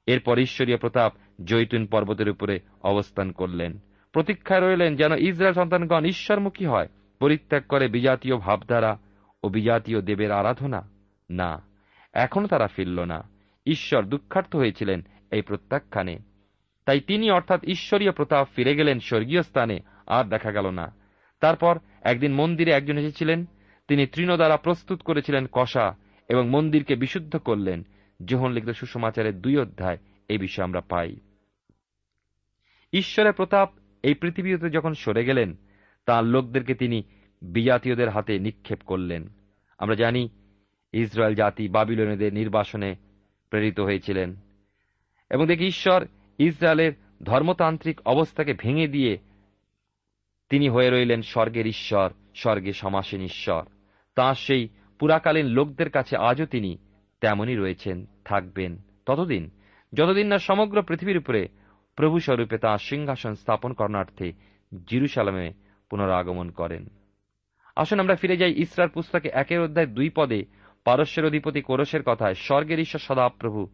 এরপর 0.05 0.39
ঈশ্বরীয় 0.39 0.77
প্রতাপ 0.77 1.13
জৈতুন 1.45 1.85
পর্বতের 1.85 2.29
উপরে 2.29 2.59
অবস্থান 2.83 3.31
করলেন। 3.31 3.79
প্রতীক্ষায় 4.17 4.69
রইলেন 4.69 4.95
যেন 4.95 5.11
ইসরায়েল 5.11 5.53
সন্তানগণ 5.53 6.05
ঈশ্বরমুখী 6.05 6.65
হয়, 6.65 6.87
পরিত্যাগ 7.19 7.63
করে 7.69 7.87
বিজাতীয় 7.87 8.37
ভাবধারা 8.37 8.97
ও 9.43 9.49
বিজাতীয় 9.49 10.01
দেবের 10.01 10.31
আরাধনা। 10.31 10.89
না, 11.29 11.61
এখনও 12.13 12.47
তারা 12.47 12.67
ফিরল 12.67 13.03
না। 13.03 13.29
ঈশ্বর 13.65 14.03
দুঃখার্থ 14.03 14.55
হয়েছিলেন 14.55 15.01
এই 15.31 15.41
প্রত্যাখ্যানে। 15.41 16.19
তাই 16.85 16.99
তিনি 16.99 17.31
অর্থাৎ 17.31 17.63
ঈশ্বরীয় 17.63 18.11
প্রতাপ 18.11 18.47
ফিরে 18.55 18.75
গেলেন 18.75 18.99
স্বর্গীয় 18.99 19.41
স্থানে, 19.41 19.79
আর 20.07 20.25
দেখা 20.25 20.51
গেল 20.51 20.69
না। 20.69 20.95
তারপর 21.39 21.79
একদিন 22.01 22.33
মন্দিরে 22.33 22.71
একজন 22.71 22.97
এসেছিলেন, 22.97 23.45
তিনি 23.87 24.07
তৃণ 24.07 24.35
দ্বারা 24.35 24.57
প্রস্তুত 24.57 25.01
করেছিলেন 25.01 25.47
কষা 25.51 25.95
এবং 26.29 26.49
মন্দিরকে 26.49 26.95
বিশুদ্ধ 26.95 27.35
করলেন। 27.35 27.83
যোহন 28.25 28.51
লিখিত 28.51 28.69
সুসমাচারের 28.69 29.41
দুই 29.41 29.57
অধ্যায় 29.57 29.97
এই 30.29 30.37
বিষয়ে 30.37 30.63
আমরা 30.63 30.81
পাই। 30.81 31.15
ঈশ্বরের 32.93 33.33
প্রতাপ 33.33 33.69
এই 34.03 34.13
পৃথিবীতে 34.13 34.69
যখন 34.69 34.93
সরে 34.93 35.25
গেলেন, 35.25 35.55
তাঁর 36.05 36.25
লোকদেরকে 36.25 36.75
তিনি 36.75 37.03
বিজাতীয়দের 37.41 38.09
হাতে 38.09 38.39
নিক্ষেপ 38.39 38.79
করলেন। 38.85 39.27
আমরা 39.77 39.95
জানি, 39.95 40.29
ইসরায়েল 40.93 41.35
জাতি 41.35 41.67
বাবিলনেদের 41.67 42.33
নির্বাসনে 42.33 42.95
প্রেরিত 43.49 43.79
হয়েছিলেন। 43.79 44.35
এবং 45.29 45.47
দেখি 45.47 45.65
ঈশ্বর 45.65 46.07
ইসরায়েলের 46.37 46.93
ধর্মতান্ত্রিক 47.23 48.01
অবস্থাকে 48.05 48.53
ভেঙে 48.53 48.87
দিয়ে 48.87 49.17
তিনি 50.49 50.69
হয়ে 50.69 50.89
রইলেন 50.89 51.21
স্বর্গের 51.21 51.67
ঈশ্বর 51.67 52.09
স্বর্গে 52.35 52.73
সমাসীন 52.73 53.21
ঈশ্বর। 53.21 53.63
তাঁর 54.15 54.35
সেই 54.35 54.67
পুরাকালীন 54.99 55.45
লোকদের 55.45 55.89
কাছে 55.89 56.17
আজও 56.17 56.45
তিনি 56.45 56.77
তেমনই 57.21 57.55
রয়েছেন, 57.55 58.05
থাকবেন। 58.25 58.77
ততদিন, 59.05 59.49
যতদিন 59.93 60.27
না 60.27 60.37
সমগ্র 60.37 60.81
পৃথিবীর 60.81 61.17
উপরে 61.17 61.47
প্রভু 61.97 62.19
স্বরূপে 62.19 62.57
তাঁর 62.57 62.77
সিংহাসন 62.77 63.33
স্থাপন 63.33 63.73
করণার্থে 63.73 64.31
জিরুসালামে 64.87 65.51
পুনরাগমন 65.89 66.51
করেন। 66.51 66.85
আসুন 67.75 67.99
আমরা 67.99 68.15
ফিরে 68.15 68.37
যাই 68.37 68.53
ইসরার 68.53 68.89
পুস্তকে 68.89 69.29
একের 69.33 69.61
অধ্যায় 69.61 69.87
দুই 69.87 70.09
পদে। 70.09 70.43
পারস্যের 70.83 71.25
অধিপতি 71.25 71.61
কোরসের 71.61 72.03
কথায়, 72.03 72.33
স্বর্গের 72.33 72.79
ঈশ্বর 72.79 72.99
সদাপ্রভু 72.99 73.67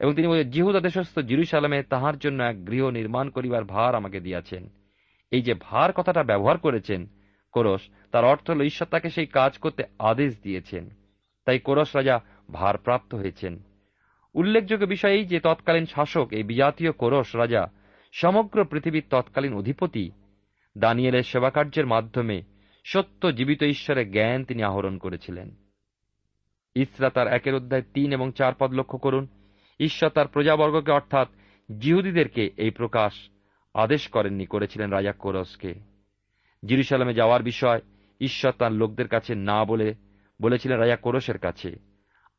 এবং 0.00 0.14
তিনি 0.14 0.28
বলেন 0.28 0.50
জিহুদা 0.50 0.80
দেশস্থ 0.80 1.18
জিরুসালামে 1.18 1.82
তাহার 1.82 2.18
জন্য 2.18 2.42
এক 2.42 2.66
গৃহ 2.66 2.88
নির্মাণ 2.88 3.30
করিবার 3.30 3.64
ভার 3.64 3.94
আমাকে 3.94 4.20
দিয়াছেন। 4.20 4.68
এই 5.30 5.42
যে 5.42 5.54
ভার 5.60 5.92
কথাটা 5.92 6.22
ব্যবহার 6.22 6.58
করেছেন 6.58 7.06
কোরস, 7.52 7.80
তার 8.12 8.24
অর্থ 8.24 8.50
হল 8.50 8.62
ঈশ্বর 8.62 8.88
তাকে 8.88 9.10
সেই 9.10 9.26
কাজ 9.26 9.58
করতে 9.58 9.82
আদেশ 9.98 10.42
দিয়েছেন। 10.42 10.90
তাই 11.44 11.58
কোরস 11.58 11.96
রাজা 11.96 12.20
ভারপ্রাপ্ত 12.52 13.14
হয়েছেন। 13.14 13.62
উল্লেখযোগ্য 14.34 14.86
বিষয় 14.86 15.12
এই 15.12 15.24
যে 15.24 15.40
তৎকালীন 15.40 15.86
শাসক 15.86 16.28
এই 16.30 16.42
বিজাতীয় 16.42 16.92
কোরস 16.92 17.36
রাজা 17.36 17.66
সমগ্র 18.12 18.64
পৃথিবীর 18.64 19.04
তৎকালীন 19.10 19.54
অধিপতি 19.54 20.10
দানিয়েলের 20.78 21.22
সেবাকার্যের 21.22 21.86
মাধ্যমে 21.86 22.42
সত্য 22.84 23.32
জীবিত 23.32 23.62
ঈশ্বরের 23.62 24.12
জ্ঞান 24.12 24.44
তিনি 24.44 24.62
আহরণ 24.62 24.98
করেছিলেন। 24.98 25.56
ইসরা 26.74 27.10
তার 27.10 27.28
একের 27.28 27.54
অধ্যায় 27.54 27.82
তিন 27.94 28.12
এবং 28.12 28.32
চার 28.32 28.52
পদ 28.58 28.72
লক্ষ্য 28.72 28.98
করুন। 28.98 29.26
ঈশ্বর 29.80 30.10
তার 30.10 30.28
প্রজাবর্গকে 30.28 30.92
অর্থাৎ 30.92 31.28
জিহুদীদেরকে 31.78 32.50
এই 32.56 32.70
প্রকাশ 32.70 33.12
আদেশ 33.74 34.08
করেননি, 34.08 34.46
করেছিলেন 34.46 34.90
রাজা 34.90 35.12
কোরসকে। 35.12 35.74
জিরুসালামে 36.66 37.14
যাওয়ার 37.14 37.42
বিষয় 37.42 37.80
ঈশ্বর 38.20 38.52
তার 38.52 38.72
লোকদের 38.72 39.08
কাছে 39.08 39.34
না 39.34 39.64
বলে 39.64 39.94
বলেছিলেন 40.42 40.78
রাজা 40.78 40.96
কোরসের 40.96 41.38
কাছে। 41.38 41.76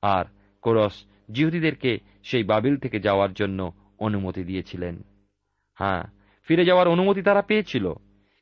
আর 0.02 0.26
কোরস 0.62 1.04
জিহুদীদেরকে 1.32 1.92
সেই 2.24 2.44
বাবিল 2.44 2.78
থেকে 2.78 3.00
যাওয়ার 3.00 3.34
জন্য 3.34 3.72
অনুমতি 4.00 4.44
দিয়েছিলেন। 4.44 4.96
হ্যাঁ 5.80 6.04
ফিরে 6.48 6.66
যাওয়ার 6.66 6.88
অনুমতি 6.88 7.22
তারা 7.22 7.42
পেয়েছিল, 7.42 7.86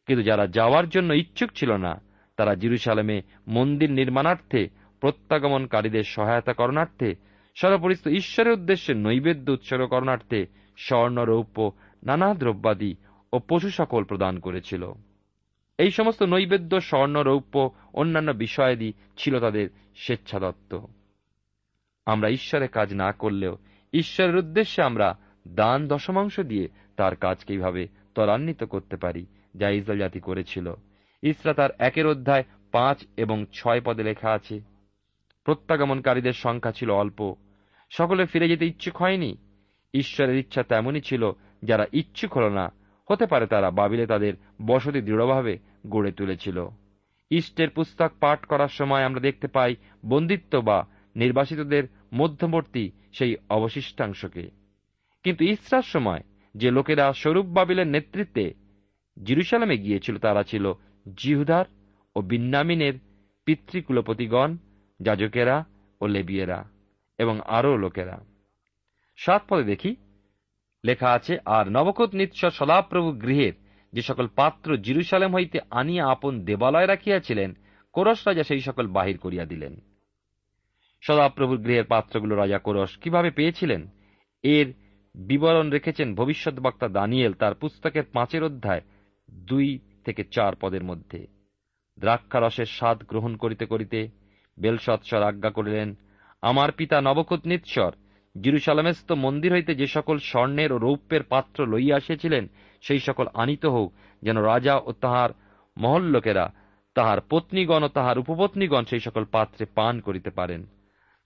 কিন্তু 0.07 0.23
যারা 0.23 0.47
যাওয়ার 0.47 0.89
জন্য 0.89 1.13
ইচ্ছুক 1.13 1.49
ছিল 1.55 1.71
না, 1.71 1.93
তারা 2.37 2.53
জিরুসালামে 2.55 3.21
মন্দির 3.47 3.91
নির্মাণার্থে, 3.91 4.61
প্রত্যাগমনকারীদের 5.01 6.03
সহায়তা 6.03 6.53
করণার্থে 6.53 7.15
সর্বপরিস্থ 7.57 8.07
ঈশ্বরের 8.07 8.53
উদ্দেশ্যে 8.53 8.93
নৈবেদ্য 8.93 9.51
উৎসর্গ 9.51 9.85
করণার্থে 9.85 10.45
স্বর্ণ, 10.77 11.17
রৌপ্য, 11.23 11.71
নানা 12.03 12.33
দ্রব্যাদি 12.33 12.95
ও 13.33 13.39
পশু 13.39 13.69
সকল 13.69 14.03
প্রদান 14.03 14.39
করেছিল। 14.39 14.83
এই 15.79 15.91
সমস্ত 15.91 16.23
নৈবেদ্য, 16.23 16.81
স্বর্ণ, 16.81 17.15
রৌপ্য 17.21 17.55
অন্যান্য 17.93 18.31
বিষয়াদি 18.31 18.93
ছিল 19.17 19.39
তাদের 19.39 19.67
স্বেচ্ছাদত্ত। 19.95 20.71
আমরা 22.07 22.29
ঈশ্বরের 22.29 22.67
কাজ 22.67 22.93
না 22.93 23.11
করলেও 23.11 23.57
ঈশ্বরের 23.93 24.35
উদ্দেশ্যে 24.35 24.83
আমরা 24.83 25.17
দান 25.47 25.87
দশমাংশ 25.87 26.39
দিয়ে 26.39 26.67
তার 26.97 27.15
কাজকে 27.15 27.53
এইভাবে 27.53 27.87
ত্বরান্বিত 28.15 28.63
করতে 28.63 28.95
পারি, 28.97 29.25
যা 29.55 29.69
ইসরায়েল 29.69 30.01
জাতি 30.01 30.19
করেছিল। 30.19 30.73
ইসরা 31.21 31.53
তার 31.53 31.69
একের 31.79 32.07
অধ্যায় 32.07 32.43
পাঁচ 32.71 33.05
এবং 33.17 33.45
ছয় 33.53 33.81
পদে 33.81 34.03
লেখা 34.03 34.29
আছে, 34.31 34.61
প্রত্যাগমনকারীদের 35.43 36.33
সংখ্যা 36.33 36.71
ছিল 36.71 36.89
অল্প, 36.91 37.35
সকলে 37.89 38.25
ফিরে 38.25 38.47
যেতে 38.47 38.65
ইচ্ছুক 38.65 38.97
হয়নি। 38.97 39.37
ঈশ্বরের 39.93 40.35
ইচ্ছা 40.35 40.63
তেমনই 40.63 41.01
ছিল 41.01 41.31
যারা 41.63 41.85
ইচ্ছুক 41.93 42.37
হল 42.37 42.49
না, 42.49 42.71
হতে 43.11 43.25
পারে 43.25 43.47
তারা 43.47 43.71
বাবিলে 43.71 44.05
তাদের 44.05 44.33
বসতি 44.65 45.01
দৃঢ়ভাবে 45.01 45.57
গড়ে 45.89 46.11
তুলেছিল। 46.11 46.67
ইষ্টের 47.29 47.69
পুস্তক 47.69 48.11
পাঠ 48.19 48.45
করার 48.45 48.67
সময় 48.67 49.03
আমরা 49.03 49.19
দেখতে 49.19 49.47
পাই 49.47 49.75
বন্দিত্ব 50.05 50.61
বা 50.61 50.85
নির্বাসিতদের 51.17 51.83
মধ্যবর্তী 52.13 52.91
সেই 53.13 53.35
অবশিষ্টাংশকে। 53.49 54.49
কিন্তু 55.23 55.43
ইসরার 55.43 55.81
সময় 55.81 56.23
যে 56.55 56.71
লোকেরা 56.71 57.13
স্বরূপ 57.13 57.45
বাবিলের 57.45 57.87
নেতৃত্বে 57.87 58.53
জিরুসালামে 59.23 59.77
গিয়েছিল, 59.77 60.17
তারা 60.17 60.43
ছিল 60.43 60.73
জিহুদার 61.17 61.65
ও 62.15 62.21
বিন্নামিনের 62.21 62.93
পিতৃকুলপতিগণ, 63.45 64.57
যাজকেরা 64.99 65.65
ও 66.01 66.07
লেবিয়েরা 66.07 66.69
এবং 67.17 67.39
আরও 67.45 67.77
লোকেরা। 67.77 68.25
সাত 69.17 69.43
পদে 69.49 69.63
দেখি, 69.63 69.95
লেখা 70.85 71.11
আছে, 71.11 71.37
আর 71.45 71.69
নবকত 71.69 72.15
নিৎসর 72.15 72.49
সদাপ্রভু 72.49 73.11
গৃহের 73.11 73.53
যে 73.93 74.01
সকল 74.01 74.27
পাত্র 74.27 74.77
জিরুসালেম 74.77 75.35
হইতে 75.35 75.59
আনিয়া 75.71 76.11
আপন 76.11 76.45
দেবালয় 76.45 76.87
রাখিয়াছিলেন, 76.87 77.53
কোরস 77.93 78.27
রাজা 78.27 78.43
সেই 78.43 78.59
সকল 78.59 78.87
বাহির 78.87 79.17
করিয়া 79.17 79.45
দিলেন। 79.45 79.81
সদাপ্রভুর 81.01 81.57
গৃহের 81.57 81.83
পাত্রগুলো 81.85 82.35
রাজা 82.35 82.57
কোরস 82.57 82.97
কীভাবে 82.97 83.31
পেয়েছিলেন? 83.31 83.87
এর 84.43 84.73
বিবরণ 85.15 85.69
রেখেছেন 85.69 86.15
ভবিষ্যৎ 86.15 86.59
বক্তা 86.59 86.87
দানিয়েল 86.87 87.33
তার 87.33 87.53
পুস্তকের 87.55 88.03
পাঁচের 88.13 88.43
অধ্যায় 88.43 88.81
দুই 89.31 89.79
থেকে 90.05 90.23
চার 90.23 90.55
পদের 90.55 90.83
মধ্যে। 90.83 91.27
দ্রাক্ষারসের 91.99 92.65
স্বাদ 92.65 93.03
গ্রহণ 93.03 93.35
করিতে 93.35 93.65
করিতে 93.65 94.07
বেলসৎসর 94.59 95.23
আজ্ঞা 95.23 95.49
করিলেন, 95.49 95.95
আমার 96.41 96.71
পিতা 96.71 97.01
নবকুত 97.01 97.47
নিৎসর 97.47 97.91
জিরুসালামেস্ত 98.41 99.11
মন্দির 99.11 99.53
হইতে 99.53 99.75
যে 99.75 99.87
সকল 99.87 100.17
স্বর্ণের 100.17 100.71
ও 100.71 100.77
রৌপ্যের 100.77 101.23
পাত্র 101.23 101.65
লইয়া 101.65 101.95
আসিয়াছিলেন, 101.95 102.47
সেই 102.81 102.99
সকল 102.99 103.25
আনিত 103.33 103.65
হোক 103.65 103.93
যেন 104.21 104.37
রাজা 104.37 104.77
ও 104.85 104.91
তাহার 104.91 105.29
মহল্লোকেরা, 105.77 106.53
তাহার 106.93 107.17
পত্নীগণ 107.29 107.83
ও 107.83 107.87
তাহার 107.87 108.19
উপপত্নীগণ 108.19 108.83
সেই 108.83 108.99
সকল 108.99 109.25
পাত্রে 109.25 109.65
পান 109.75 109.99
করিতে 109.99 110.29
পারেন। 110.29 110.65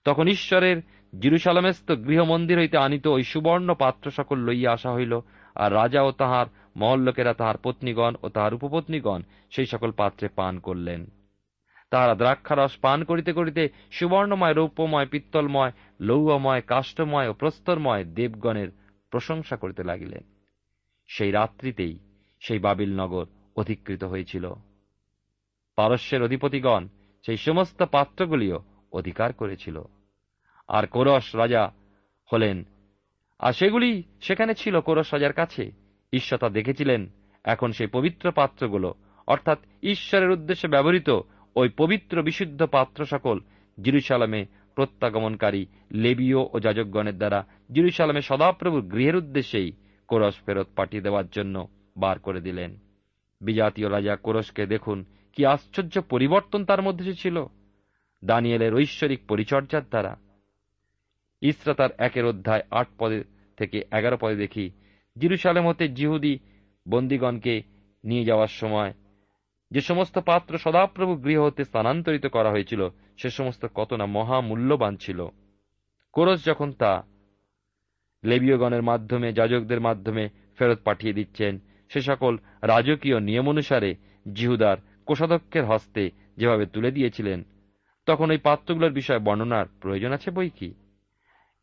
তখন 0.04 0.28
ঈশ্বরের 0.28 0.82
জিরুসালামেস্ত 1.20 1.92
গৃহমন্দির 1.92 2.58
হইতে 2.58 2.78
আনিত 2.78 3.06
ওই 3.06 3.22
সুবর্ণ 3.22 3.74
পাত্র 3.74 4.10
সকল 4.10 4.38
লইয়া 4.38 4.72
আসা 4.72 4.92
হইল, 4.92 5.20
আর 5.54 5.74
রাজা 5.74 6.02
ও 6.02 6.12
তাহার 6.12 6.46
মহল্লোকেরা 6.76 7.34
তাহার 7.34 7.54
পত্নীগণ 7.62 8.14
ও 8.22 8.28
তাহার 8.28 8.54
উপপত্নীগণ 8.54 9.22
সেই 9.50 9.66
সকল 9.66 9.90
পাত্রে 9.90 10.28
পান 10.28 10.58
করলেন। 10.58 11.06
তাহারা 11.90 12.14
দ্রাক্ষারস 12.14 12.76
পান 12.76 13.04
করিতে 13.04 13.32
করিতে 13.32 13.68
সুবর্ণময়, 13.90 14.54
রৌপ্যময়, 14.54 15.06
পিত্তলময়, 15.06 15.72
লৌহময় 16.00 16.60
কাষ্টময় 16.60 17.28
ও 17.28 17.32
প্রস্তরময় 17.32 18.04
দেবগণের 18.04 18.68
প্রশংসা 19.10 19.56
করিতে 19.56 19.82
লাগিলেন। 19.82 20.22
সেই 21.06 21.30
রাত্রিতেই 21.30 21.98
সেই 22.40 22.58
বাবিল 22.58 23.00
নগর 23.00 23.26
অধিকৃত 23.56 24.04
হয়েছিল। 24.04 24.52
পারস্যের 25.76 26.22
অধিপতিগণ 26.22 26.88
সেই 27.26 27.36
সমস্ত 27.36 27.82
পাত্রগুলিও 27.82 28.58
অধিকার 28.92 29.32
করেছিল। 29.32 29.82
আর 30.68 30.86
কোরস 30.86 31.36
রাজা 31.36 31.72
হলেন। 32.32 32.64
আর 33.38 33.52
সেগুলি 33.52 34.02
সেখানে 34.20 34.54
ছিল 34.54 34.80
কোরস 34.80 35.14
রাজার 35.14 35.32
কাছে। 35.32 35.70
ঈশ্বর 36.12 36.38
তা 36.38 36.48
দেখেছিলেন। 36.48 37.08
এখন 37.44 37.72
সেই 37.72 37.86
পবিত্র 37.86 38.32
পাত্রগুলো, 38.32 38.94
অর্থাৎ 39.26 39.58
ঈশ্বরের 39.82 40.30
উদ্দেশ্যে 40.30 40.68
ব্যবহৃত 40.68 41.20
ওই 41.56 41.68
পবিত্র 41.68 42.22
বিশুদ্ধ 42.22 42.66
পাত্র 42.66 43.06
সকল 43.06 43.40
জিরুসালামে 43.82 44.46
প্রত্যাগমনকারী 44.74 45.66
লেবীয় 45.92 46.36
ও 46.36 46.60
যাজকগণের 46.60 47.18
দ্বারা 47.18 47.46
জিরুসালামে 47.72 48.20
সদাপ্রভুর 48.20 48.82
গৃহের 48.82 49.16
উদ্দেশ্যেই 49.16 49.72
কোরস 50.08 50.34
ফেরত 50.46 50.66
পাঠিয়ে 50.76 51.02
দেওয়ার 51.02 51.28
জন্য 51.28 51.68
বার 51.96 52.18
করে 52.18 52.40
দিলেন। 52.40 52.76
বিজাতীয় 53.40 53.90
রাজা 53.90 54.16
কোরসকে 54.16 54.66
দেখুন, 54.66 55.04
কি 55.32 55.46
আশ্চর্য 55.46 56.00
পরিবর্তন 56.00 56.64
তার 56.64 56.82
মধ্যে 56.82 57.14
ছিল। 57.14 57.46
দানিয়েলের 58.24 58.74
ঐশ্বরিক 58.74 59.20
পরিচর্যার 59.28 59.82
দ্বারা। 59.82 60.16
ইসরা 61.42 61.74
তার 61.74 61.90
একের 61.98 62.24
অধ্যায় 62.24 62.62
আট 62.70 62.88
পদে 62.98 63.24
থেকে 63.56 63.78
এগারো 63.92 64.16
পদে 64.20 64.36
দেখি, 64.36 64.70
জিরুসালেম 65.16 65.66
হতে 65.66 65.88
জিহুদি 65.88 66.38
বন্দিগণকে 66.88 67.62
নিয়ে 68.04 68.24
যাওয়ার 68.24 68.48
সময় 68.48 68.92
যে 69.70 69.80
সমস্ত 69.80 70.18
পাত্র 70.18 70.58
সদাপ্রভু 70.58 71.14
গৃহ 71.14 71.42
হতে 71.42 71.64
স্থানান্তরিত 71.64 72.26
করা 72.26 72.50
হয়েছিল, 72.50 72.88
সে 73.16 73.30
সমস্ত 73.30 73.66
কত 73.74 73.92
না 73.92 74.06
মহামূল্যবান 74.06 74.96
ছিল। 74.96 75.28
কোরস 76.12 76.44
যখন 76.44 76.72
তা 76.72 77.02
লেবীয়গণের 78.24 78.82
মাধ্যমে, 78.82 79.32
যাজকদের 79.32 79.80
মাধ্যমে 79.80 80.28
ফেরত 80.58 80.78
পাঠিয়ে 80.84 81.12
দিচ্ছেন, 81.12 81.58
সে 81.88 82.00
সকল 82.00 82.38
রাজকীয় 82.62 83.20
নিয়ম 83.20 83.48
অনুসারে 83.48 83.94
জিহুদার 84.32 84.76
কোষাধ্যক্ষের 85.06 85.64
হস্তে 85.64 86.10
যেভাবে 86.36 86.66
তুলে 86.66 86.90
দিয়েছিলেন 86.90 87.44
তখন 88.12 88.30
ওই 88.30 88.38
পাত্রগুলোর 88.38 88.92
বিষয়ে 88.92 89.18
বর্ণনার 89.18 89.66
প্রয়োজন 89.80 90.12
আছে 90.12 90.30
বই 90.30 90.50
কি? 90.50 90.74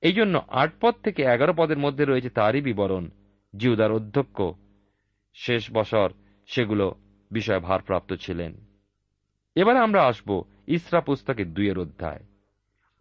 এই 0.01 0.13
জন্য 0.13 0.43
আট 0.47 0.71
পদ 0.81 0.93
থেকে 1.03 1.23
এগারো 1.23 1.53
পদের 1.57 1.77
মধ্যে 1.77 2.05
রয়েছে 2.05 2.29
তারই 2.29 2.62
বিবরণ, 2.62 3.09
জিহুদার 3.57 3.91
অধ্যক্ষ। 3.91 4.41
শেষ 5.33 5.71
বছর 5.71 6.12
সেগুলো 6.47 6.95
বিষয়ে 7.31 7.59
ভারপ্রাপ্ত 7.59 8.13
ছিলেন। 8.13 8.53
এবারে 9.55 9.79
আমরা 9.79 10.05
আসব 10.05 10.43
ইসরা 10.67 11.01
পুস্তকের 11.01 11.53
দুইয়ের 11.53 11.79
অধ্যায়। 11.79 12.19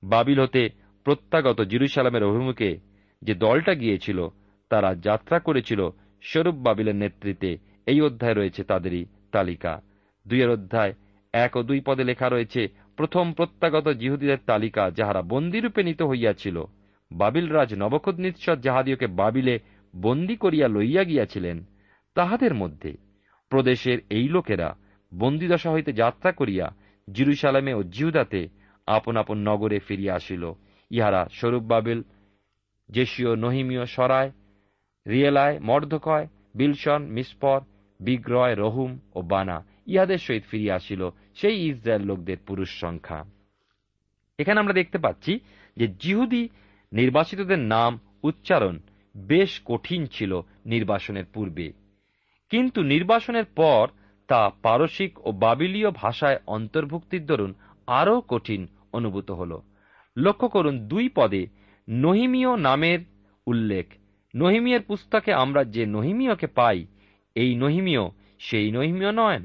বাবিল 0.03 0.41
হতে 0.41 0.71
প্রত্যাগত 1.05 1.61
জিরুসালামের 1.61 2.25
অভিমুখে 2.25 2.79
যে 3.23 3.35
দলটা 3.35 3.75
গিয়েছিল, 3.75 4.29
তারা 4.69 4.95
যাত্রা 4.95 5.39
করেছিল 5.39 5.89
স্বরূপ 6.23 6.55
বাবিলের 6.55 6.95
নেতৃত্বে, 6.95 7.59
এই 7.87 8.01
অধ্যায় 8.01 8.35
রয়েছে 8.35 8.65
তাদেরই 8.65 9.05
তালিকা। 9.33 9.83
দুইয়ের 10.27 10.51
অধ্যায় 10.51 10.95
এক 11.33 11.57
ও 11.57 11.63
দুই 11.63 11.81
পদে 11.81 12.05
লেখা 12.05 12.29
রয়েছে 12.29 12.69
প্রথম 12.99 13.33
প্রত্যাগত 13.33 13.89
জিহুদীদের 13.89 14.37
তালিকা 14.47 14.91
যাহারা 14.91 15.23
বন্দিরূপে 15.23 15.83
নিত 15.83 16.03
হইয়াছিল, 16.03 16.65
বাবিল 17.13 17.47
রাজ 17.49 17.75
নবকদ 17.75 18.21
নিৎসর 18.21 18.57
যাহাদিওকে 18.57 19.07
বাবিলে 19.07 19.59
বন্দি 19.95 20.37
করিয়া 20.37 20.69
লইয়া 20.69 21.05
গিয়াছিলেন, 21.05 21.65
তাহাদের 22.15 22.55
মধ্যে 22.55 22.97
প্রদেশের 23.51 23.99
এই 24.11 24.29
লোকেরা 24.29 24.77
বন্দিদশা 25.13 25.73
হইতে 25.73 25.93
যাত্রা 25.93 26.33
করিয়া 26.33 26.75
জিরুসালামে 27.13 27.75
ও 27.75 27.83
জিহুদাতে 27.83 28.49
আপন 28.87 29.17
আপন 29.17 29.39
নগরে 29.49 29.79
ফিরিয়া 29.79 30.15
আসিল। 30.15 30.53
ইহারা 30.91 31.29
স্বরূপ 31.33 31.63
বাবিল, 31.63 32.03
জেসীয় 32.91 33.37
নহিমীয় 33.37 33.85
সরায়, 33.85 34.31
রিয়েলায় 35.07 35.61
মর্ধকয় 35.61 36.27
বিলসন, 36.55 37.03
মিসপর, 37.07 37.61
বিগ্রয়, 38.01 38.55
রহুম 38.55 38.99
ও 39.15 39.23
বানা 39.23 39.65
ইহাদের 39.87 40.19
সহিত 40.19 40.43
ফিরিয়া 40.51 40.75
আসিল। 40.75 41.09
সেই 41.41 41.57
ইসরায়েল 41.69 42.03
লোকদের 42.03 42.39
পুরুষ 42.47 42.81
সংখ্যা। 42.81 43.25
এখানে 44.39 44.61
আমরা 44.61 44.75
দেখতে 44.75 44.99
পাচ্ছি 44.99 45.33
যে 45.77 45.87
জিহুদি 45.99 46.49
নির্বাসিতদের 46.93 47.59
নাম 47.59 47.93
উচ্চারণ 48.23 48.79
বেশ 49.17 49.61
কঠিন 49.65 50.07
ছিল 50.07 50.41
নির্বাসনের 50.67 51.25
পূর্বে। 51.35 51.73
কিন্তু 52.51 52.83
নির্বাসনের 52.83 53.45
পর 53.45 53.89
তা 54.29 54.51
পারসিক 54.63 55.27
ও 55.27 55.33
বাবিলীয় 55.33 55.91
ভাষায় 55.91 56.39
অন্তর্ভুক্তির 56.47 57.27
দরুন 57.27 57.55
আরও 57.87 58.17
কঠিন 58.29 58.67
অনুভূত 58.93 59.31
হল। 59.31 59.53
লক্ষ্য 60.17 60.49
করুন 60.49 60.75
দুই 60.89 61.09
পদে 61.09 61.47
নহিমীয় 61.89 62.57
নামের 62.57 63.01
উল্লেখ। 63.47 63.87
নহিমিয়ের 64.35 64.83
পুস্তকে 64.83 65.33
আমরা 65.33 65.65
যে 65.65 65.87
নহিমীয়কে 65.87 66.47
পাই, 66.47 66.79
এই 67.35 67.55
নহিমীয় 67.55 68.05
সেই 68.39 68.71
নহিমীয় 68.71 69.13
নয়। 69.13 69.41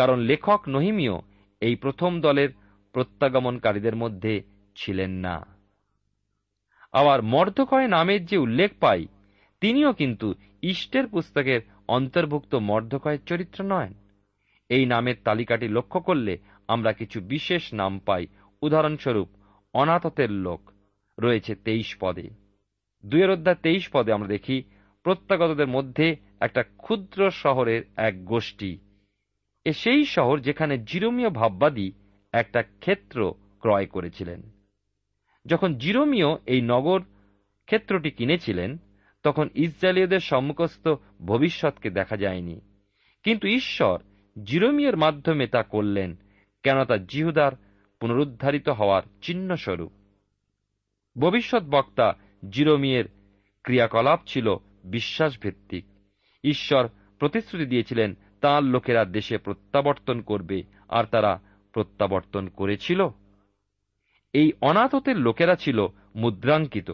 কারণ 0.00 0.18
লেখক 0.20 0.60
নহিমীয় 0.68 1.16
এই 1.62 1.74
প্রথম 1.76 2.12
দলের 2.20 2.50
প্রত্যাগমনকারীদের 2.94 3.96
মধ্যে 3.96 4.34
ছিলেন 4.76 5.12
না। 5.26 5.36
আবার 6.92 7.18
মর্ধকয় 7.22 7.88
নামের 7.88 8.20
যে 8.26 8.36
উল্লেখ 8.36 8.70
পাই, 8.80 9.00
তিনিও 9.62 9.90
কিন্তু 9.92 10.28
ইষ্টের 10.62 11.06
পুস্তকের 11.06 11.60
অন্তর্ভুক্ত 11.88 12.52
মর্ধকয়ের 12.54 13.22
চরিত্র 13.26 13.58
নয় 13.64 13.92
এই 14.70 14.84
নামের 14.86 15.16
তালিকাটি 15.24 15.66
লক্ষ্য 15.68 16.00
করলে 16.00 16.34
আমরা 16.68 16.90
কিছু 16.92 17.18
বিশেষ 17.20 17.64
নাম 17.74 17.92
পাই। 17.98 18.24
উদাহরণস্বরূপ, 18.62 19.28
অনাথতের 19.74 20.30
লোক 20.46 20.62
রয়েছে 21.18 21.52
তেইশ 21.54 21.90
পদে। 22.00 22.26
দুয়ের 23.04 23.30
অধ্যায় 23.30 23.60
তেইশ 23.62 23.84
পদে 23.92 24.10
আমরা 24.12 24.28
দেখি, 24.28 24.56
প্রত্যাগতদের 25.04 25.66
মধ্যে 25.66 26.06
একটা 26.40 26.62
ক্ষুদ্র 26.82 27.20
শহরের 27.42 27.82
এক 27.96 28.14
গোষ্ঠী 28.24 28.72
এ 29.64 29.72
সেই 29.72 30.04
শহর 30.04 30.40
যেখানে 30.40 30.78
জিরোমীয় 30.78 31.30
ভাববাদী 31.30 31.92
একটা 32.32 32.62
ক্ষেত্র 32.62 33.34
ক্রয় 33.60 33.86
করেছিলেন। 33.86 34.42
যখন 35.46 35.74
জিরোমীয় 35.74 36.26
এই 36.46 36.60
নগর 36.60 37.00
ক্ষেত্রটি 37.64 38.10
কিনেছিলেন, 38.10 38.78
তখন 39.22 39.48
ইসরায়েলীয়দের 39.54 40.20
সম্মুখস্থ 40.20 40.88
ভবিষ্যৎকে 41.26 41.90
দেখা 41.90 42.16
যায়নি। 42.16 42.60
কিন্তু 43.22 43.48
ঈশ্বর 43.48 43.98
জিরোমিয়ের 44.44 44.96
মাধ্যমে 44.96 45.46
তা 45.46 45.62
করলেন 45.62 46.16
কেন 46.62 46.84
তা 46.84 46.96
জিহুদার 46.96 47.52
পুনরুদ্ধারিত 48.00 48.68
হওয়ার 48.68 49.02
চিহ্নস্বরূপ। 49.22 49.92
ভবিষ্যৎ 51.18 51.62
বক্তা 51.62 52.12
জিরোমিয়ের 52.50 53.04
ক্রিয়াকলাপ 53.62 54.20
ছিল 54.26 54.56
বিশ্বাসভিত্তিক। 54.84 55.84
ঈশ্বর 56.44 56.88
প্রতিশ্রুতি 57.18 57.66
দিয়েছিলেন 57.66 58.14
তাঁর 58.40 58.64
লোকেরা 58.64 59.04
দেশে 59.04 59.38
প্রত্যাবর্তন 59.38 60.20
করবে। 60.20 60.62
আর 60.88 61.04
তারা 61.04 61.40
প্রত্যাবর্তন 61.72 62.48
করেছিল। 62.48 63.08
এই 64.32 64.52
অনাথতের 64.60 65.16
লোকেরা 65.18 65.54
ছিল 65.54 65.86
মুদ্রাঙ্কিত। 66.14 66.90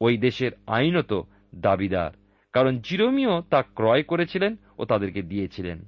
ওই 0.00 0.18
দেশের 0.18 0.52
আইনত 0.66 1.22
দাবিদার। 1.54 2.10
কারণ 2.52 2.78
জিরোমিও 2.78 3.42
তা 3.50 3.62
ক্রয় 3.62 4.02
করেছিলেন 4.02 4.56
ও 4.78 4.84
তাদেরকে 4.84 5.22
দিয়েছিলেন। 5.22 5.84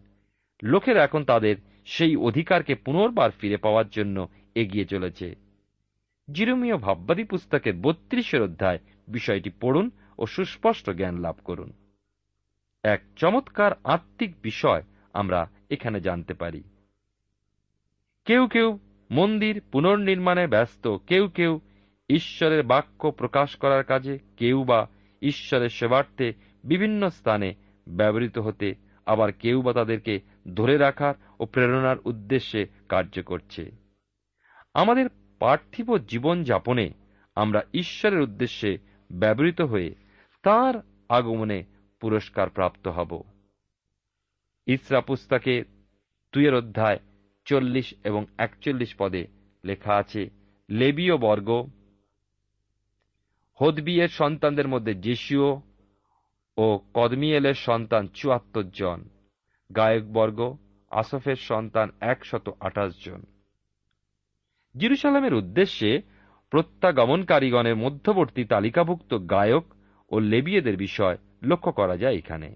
লোকেরা 0.62 1.04
এখন 1.04 1.24
তাদের 1.24 1.56
সেই 1.84 2.16
অধিকারকে 2.16 2.74
পুনর্বার 2.74 3.30
ফিরে 3.30 3.56
পাওয়ার 3.56 3.88
জন্য 3.88 4.28
এগিয়ে 4.54 4.84
চলেছে। 4.84 5.34
জিরোমীয় 6.32 6.76
ভাববাদী 6.76 7.24
পুস্তকের 7.24 7.74
বত্রিশের 7.74 8.42
অধ্যায় 8.42 8.78
বিষয়টি 9.08 9.50
পড়ুন 9.60 9.90
ও 10.18 10.26
সুস্পষ্ট 10.26 10.90
জ্ঞান 10.90 11.18
লাভ 11.18 11.34
করুন। 11.44 11.72
এক 12.82 13.02
চমৎকার 13.16 13.72
আত্মিক 13.84 14.34
বিষয় 14.42 14.82
আমরা 15.12 15.50
এখানে 15.70 16.00
জানতে 16.00 16.34
পারি। 16.34 16.62
কেউ 18.24 18.46
কেউ 18.46 18.78
মন্দির 19.10 19.62
পুনর্নির্মাণে 19.72 20.46
ব্যস্ত, 20.46 20.96
কেউ 20.96 21.28
কেউ 21.28 21.60
ঈশ্বরের 22.08 22.62
বাক্য 22.62 23.10
প্রকাশ 23.10 23.56
করার 23.56 23.84
কাজে, 23.84 24.18
কেউ 24.36 24.64
বা 24.64 24.88
ঈশ্বরের 25.22 25.68
সেবার্থে 25.68 26.32
বিভিন্ন 26.64 27.08
স্থানে 27.08 27.54
ব্যবহৃত 27.88 28.38
হতে, 28.38 28.74
আবার 29.06 29.32
কেউ 29.32 29.62
বা 29.62 29.72
তাদেরকে 29.72 30.20
ধরে 30.54 30.78
রাখার 30.78 31.14
ও 31.40 31.46
প্রেরণার 31.46 31.96
উদ্দেশ্যে 32.04 32.66
কার্য 32.88 33.22
করছে। 33.22 33.70
আমাদের 34.74 35.06
পার্থিব 35.38 35.96
জীবন 35.96 36.44
যাপনে 36.44 36.90
আমরা 37.34 37.62
ঈশ্বরের 37.74 38.20
উদ্দেশ্যে 38.20 38.78
ব্যবহৃত 39.12 39.60
হয়ে 39.60 39.94
তার 40.42 40.74
আগমনে 41.08 41.64
পুরস্কার 42.00 42.48
প্রাপ্ত 42.50 42.88
হব। 42.88 43.22
ইসরা 44.66 45.00
পুস্তকে 45.00 45.64
দুইয়ের 46.32 46.54
অধ্যায় 46.54 46.98
চল্লিশ 47.44 47.94
এবং 48.04 48.26
একচল্লিশ 48.38 48.94
পদে 48.98 49.26
লেখা 49.64 49.94
আছে, 49.96 50.30
লেবীয় 50.70 51.16
বর্গ, 51.16 51.66
হদবিয়ের 53.60 54.08
সন্তানদের 54.08 54.68
মধ্যে 54.68 54.94
জেসিও 54.94 55.62
ও 56.56 56.80
কদমিয়েলের 56.94 57.54
সন্তান 57.54 58.08
চুয়াত্তর 58.08 58.62
জন 58.62 59.08
গায়কবর্গ 59.76 60.56
আসফের 60.90 61.36
সন্তান 61.36 61.88
একশত 62.00 62.50
আঠাশ 62.60 63.04
জন। 63.04 63.20
জিরুসালামের 64.74 65.34
উদ্দেশ্যে 65.34 66.02
প্রত্যাগমনকারীগণের 66.50 67.76
মধ্যবর্তী 67.76 68.44
তালিকাভুক্ত 68.44 69.14
গায়ক 69.30 69.64
ও 70.10 70.18
লেবিয়েদের 70.18 70.76
বিষয় 70.76 71.16
লক্ষ্য 71.42 71.72
করা 71.72 71.96
যায় 71.96 72.14
এখানে। 72.14 72.54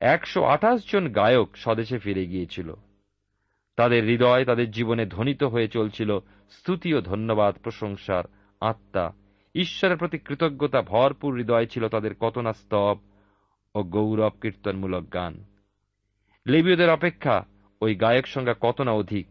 একশো 0.00 0.44
আঠাশ 0.44 0.92
জন 0.92 1.08
গায়ক 1.08 1.56
স্বদেশে 1.56 1.98
ফিরে 1.98 2.26
গিয়েছিল। 2.26 2.74
তাদের 3.76 4.04
হৃদয় 4.04 4.44
তাদের 4.44 4.70
জীবনে 4.70 5.06
ধ্বনিত 5.06 5.42
হয়ে 5.42 5.68
চলছিল। 5.68 6.18
স্তুতি 6.50 6.94
ও 6.94 7.00
ধন্যবাদ, 7.00 7.56
প্রশংসার 7.62 8.24
আত্মা। 8.60 9.12
ঈশ্বরের 9.54 9.96
প্রতি 9.96 10.18
কৃতজ্ঞতা, 10.18 10.82
ভরপুর 10.82 11.34
হৃদয় 11.34 11.66
ছিল 11.66 11.88
তাদের 11.88 12.14
কতনা 12.20 12.52
স্তব 12.52 12.98
ও 13.74 13.82
গৌরব 13.82 14.32
কীর্তনমূলক 14.42 15.14
গান। 15.14 15.44
লেবীয়দের 16.46 16.90
অপেক্ষা 16.90 17.44
ওই 17.80 17.94
গায়ক 17.94 18.26
সংখ্যা 18.26 18.54
কত 18.60 18.80
না 18.80 18.92
অধিক, 18.92 19.26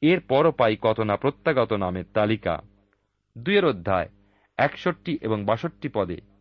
এর 0.00 0.20
পরও 0.20 0.52
পাই 0.52 0.76
কত 0.80 1.00
না 1.00 1.16
প্রত্যাগত 1.16 1.72
নামের 1.72 2.04
তালিকা। 2.14 2.62
দুয়ের 3.38 3.64
অধ্যায়, 3.64 4.08
একষট্টি 4.56 5.18
এবং 5.22 5.44
বাষট্টি 5.44 5.88
পদে 5.88 6.31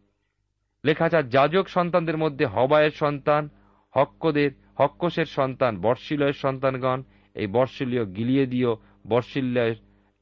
লেখা 0.84 1.06
আছে 1.06 1.30
যাজক 1.30 1.68
সন্তানদের 1.68 2.18
মধ্যে 2.18 2.46
হবায়ের 2.46 2.92
সন্তান, 2.92 3.50
হক্কদের 3.96 4.52
হক্কসের 4.76 5.26
সন্তান, 5.26 5.82
বর্ষিলয়ের 5.82 6.34
সন্তানগণ, 6.34 7.04
এই 7.36 7.48
বর্ষিলীয় 7.48 8.06
গিলিয়েদীয় 8.06 8.76
বর্ষিল্যের 9.08 9.76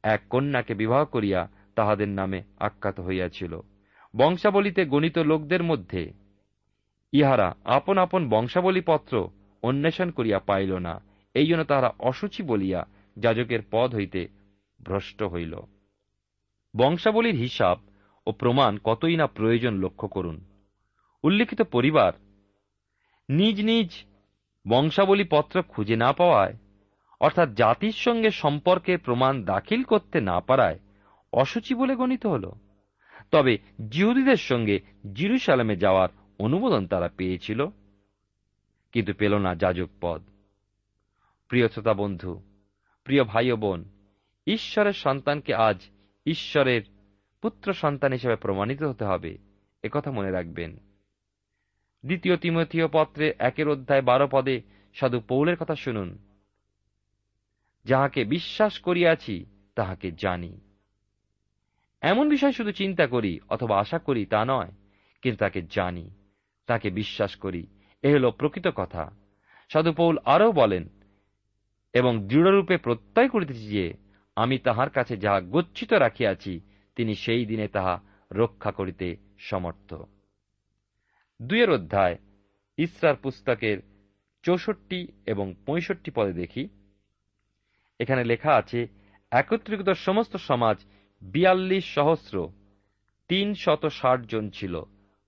এক 0.04 0.22
কন্যাকে 0.30 0.74
বিবাহ 0.74 1.06
করিয়া 1.06 1.50
তাহাদের 1.76 2.08
নামে 2.08 2.44
আখ্যাত 2.60 3.00
হইয়াছিল। 3.00 3.60
বংশাবলিতে 4.16 4.86
গণিত 4.86 5.18
লোকদের 5.18 5.64
মধ্যে 5.64 6.14
ইহারা 7.14 7.56
আপন 7.66 7.98
আপন 7.98 8.30
বংশাবলী 8.30 8.82
পত্র 8.82 9.30
অন্বেষণ 9.64 10.12
করিয়া 10.12 10.40
পাইল 10.40 10.78
না। 10.78 11.02
এই 11.34 11.48
জন্য 11.48 11.64
তাহারা 11.64 11.94
অসুচি 12.00 12.44
বলিয়া 12.44 12.88
যাজকের 13.18 13.60
পদ 13.72 13.96
হইতে 13.96 14.28
ভ্রষ্ট 14.86 15.24
হইল। 15.24 15.54
বংশাবলীর 16.76 17.36
হিসাব 17.36 17.78
ও 18.28 18.32
প্রমাণ 18.32 18.78
কতই 18.84 19.16
না 19.16 19.28
প্রয়োজন 19.28 19.74
লক্ষ্য 19.74 20.08
করুন। 20.08 20.49
উল্লিখিত 21.24 21.62
পরিবার, 21.62 22.14
নিজ 23.30 23.62
নিজ 23.62 24.04
বংশাবলী 24.68 25.24
পত্র 25.24 25.62
খুঁজে 25.62 25.96
না 25.96 26.14
পাওয়ায়, 26.14 26.54
অর্থাৎ 27.20 27.50
জাতির 27.50 27.92
সঙ্গে 27.92 28.30
সম্পর্কের 28.30 29.00
প্রমাণ 29.00 29.44
দাখিল 29.44 29.84
করতে 29.84 30.22
না 30.22 30.40
পারায় 30.40 30.80
অসুচি 31.34 31.74
বলে 31.76 31.96
গণিত 31.96 32.26
হল। 32.26 32.52
তবে 33.32 33.58
জিহুদীদের 33.90 34.36
সঙ্গে 34.36 34.80
জিরুসালামে 35.14 35.76
যাওয়ার 35.76 36.10
অনুমোদন 36.40 36.88
তারা 36.88 37.10
পেয়েছিল, 37.18 37.66
কিন্তু 38.92 39.14
পেল 39.14 39.38
না 39.38 39.56
যাজক 39.56 39.90
পদ। 40.02 40.22
প্রিয় 41.48 41.68
শ্রোতা 41.68 41.94
বন্ধু, 41.94 42.42
প্রিয় 43.04 43.24
ভাই 43.24 43.52
ও 43.52 43.56
বোন, 43.56 43.84
ঈশ্বরের 44.48 44.94
সন্তানকে 44.94 45.54
আজ 45.54 45.82
ঈশ্বরের 46.26 46.82
পুত্র 47.42 47.74
সন্তান 47.74 48.14
হিসেবে 48.14 48.36
প্রমাণিত 48.36 48.84
হতে 48.84 49.06
হবে, 49.06 49.38
একথা 49.84 50.12
মনে 50.12 50.32
রাখবেন। 50.32 50.89
দ্বিতীয় 52.06 52.38
তিমথীয় 52.38 52.88
পত্রে 52.88 53.34
একের 53.40 53.70
অধ্যায় 53.70 54.02
বারো 54.02 54.28
পদে 54.32 54.62
সাধু 54.94 55.20
পৌলের 55.20 55.58
কথা 55.58 55.76
শুনুন। 55.76 56.18
যাহাকে 57.86 58.26
বিশ্বাস 58.26 58.80
করিয়াছি, 58.80 59.46
তাহাকে 59.76 60.12
জানি। 60.12 60.60
এমন 62.02 62.30
বিষয় 62.30 62.52
শুধু 62.52 62.72
চিন্তা 62.72 63.08
করি 63.08 63.40
অথবা 63.50 63.80
আশা 63.80 64.00
করি 64.00 64.26
তা 64.26 64.46
নয়, 64.46 64.72
কিন্তু 65.22 65.40
তাকে 65.40 65.62
জানি, 65.62 66.10
তাকে 66.66 66.90
বিশ্বাস 66.90 67.36
করি, 67.36 67.68
এ 68.04 68.14
হল 68.14 68.32
প্রকৃত 68.32 68.68
কথা। 68.68 69.12
সাধু 69.70 69.94
পৌল 69.94 70.18
আরও 70.26 70.52
বলেন, 70.52 70.90
এবং 71.94 72.28
দৃঢ়রূপে 72.28 72.78
প্রত্যয় 72.78 73.30
করিতেছি 73.30 73.68
যে, 73.68 73.94
আমি 74.36 74.58
তাহার 74.58 74.90
কাছে 74.90 75.18
যাহা 75.18 75.42
গচ্ছিত 75.42 75.94
রাখিয়াছি, 75.94 76.60
তিনি 76.96 77.16
সেই 77.16 77.46
দিনে 77.46 77.68
তাহা 77.68 78.02
রক্ষা 78.32 78.72
করিতে 78.72 79.18
সমর্থ। 79.40 79.94
দুইয়ের 81.42 81.70
অধ্যায়, 81.70 82.18
ইসরার 82.78 83.16
পুস্তকের 83.16 83.78
চৌষট্টি 84.44 85.08
এবং 85.26 85.54
পঁয়ষট্টি 85.66 86.12
পদে 86.12 86.34
দেখি। 86.34 86.70
এখানে 88.00 88.24
লেখা 88.24 88.56
আছে, 88.56 88.88
একত্রিত 89.32 89.90
সমস্ত 89.90 90.36
সমাজ 90.36 90.86
বিয়াল্লিশ 91.22 91.94
সহস্র, 91.94 92.50
তিন 93.28 93.54
শত 93.54 93.88
ষাট 93.88 94.26
জন 94.26 94.50
ছিল। 94.50 94.82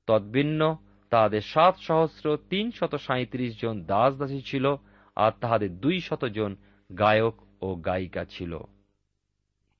তদ্ভিন্ন, 0.07 0.77
তাহাদের 1.09 1.41
সাত 1.41 1.75
সহস্র 1.77 2.37
তিন 2.49 2.71
শত 2.71 2.95
সাঁত্রিশ 2.95 3.61
জন 3.61 3.83
দাস 3.83 4.17
দাসী 4.17 4.41
ছিল, 4.41 4.75
আর 5.15 5.31
তাহাদের 5.41 5.79
দুই 5.79 5.99
শত 5.99 6.25
জন 6.25 6.55
গায়ক 6.97 7.63
ও 7.63 7.75
গায়িকা 7.75 8.25
ছিল। 8.25 8.59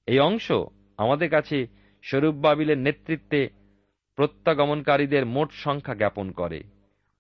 এই 0.08 0.20
অংশ 0.20 0.52
আমাদের 0.98 1.30
কাছে 1.30 1.68
স্বরূপ 2.02 2.36
বাবিলের 2.36 2.78
নেতৃত্বে 2.78 3.50
প্রত্যাগমনকারীদের 4.22 5.26
মোট 5.26 5.52
সংখ্যা 5.52 5.96
জ্ঞাপন 5.96 6.32
করে। 6.32 6.64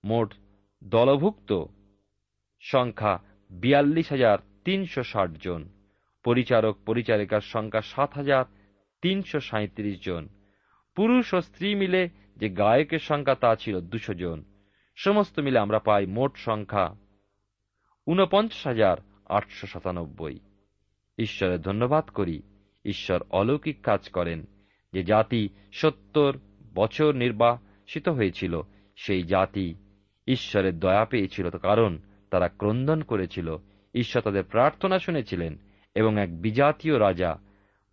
মোট 0.03 0.33
দলভুক্ত 0.83 1.63
সংখ্যা 2.59 3.19
বিয়াল্লিশ 3.49 4.11
হাজার 4.11 4.37
তিনশো 4.65 5.03
ষাট 5.03 5.31
জন। 5.31 5.69
পরিচারক 6.23 6.77
পরিচারিকার 6.85 7.41
সংখ্যা 7.41 7.81
সাত 7.81 8.13
হাজার 8.13 8.45
তিনশো 9.01 9.39
সাঁত্রিশ 9.39 10.05
জন। 10.05 10.27
পুরুষ 10.95 11.33
ও 11.33 11.41
স্ত্রী 11.41 11.75
মিলে 11.75 12.09
যে 12.37 12.49
গায়কের 12.49 12.99
সংখ্যা 12.99 13.35
তা 13.35 13.55
ছিল 13.55 13.81
দুশো 13.81 14.13
জন। 14.13 14.43
সমস্ত 14.95 15.39
মিলে 15.39 15.59
আমরা 15.59 15.79
পাই 15.79 16.05
মোট 16.05 16.37
সংখ্যা 16.37 16.95
ঊনপঞ্চাশ 18.07 18.67
হাজার 18.67 18.97
আটশো 19.25 19.67
সাতানব্বই। 19.67 20.39
ঈশ্বরের 21.17 21.61
ধন্যবাদ 21.61 22.09
করি। 22.09 22.41
ঈশ্বর 22.85 23.23
অলৌকিক 23.29 23.81
কাজ 23.81 24.09
করেন। 24.09 24.45
যে 24.93 25.03
জাতি 25.03 25.49
সত্তর 25.71 26.37
বছর 26.73 27.15
নির্বাসিত 27.15 28.10
হয়েছিল। 28.10 28.62
সেই 28.95 29.23
জাতি 29.23 29.75
ঈশ্বরের 30.27 30.79
দয়া 30.79 31.05
পেয়েছিল 31.05 31.49
কারণ 31.49 31.97
তারা 32.31 32.47
ক্রন্দন 32.47 33.01
করেছিল। 33.01 33.57
ঈশ্বর 33.95 34.21
তাদের 34.21 34.43
প্রার্থনা 34.43 34.99
শুনেছিলেন 34.99 35.57
এবং 35.95 36.21
এক 36.21 36.41
বিজাতীয় 36.41 36.99
রাজা 36.99 37.39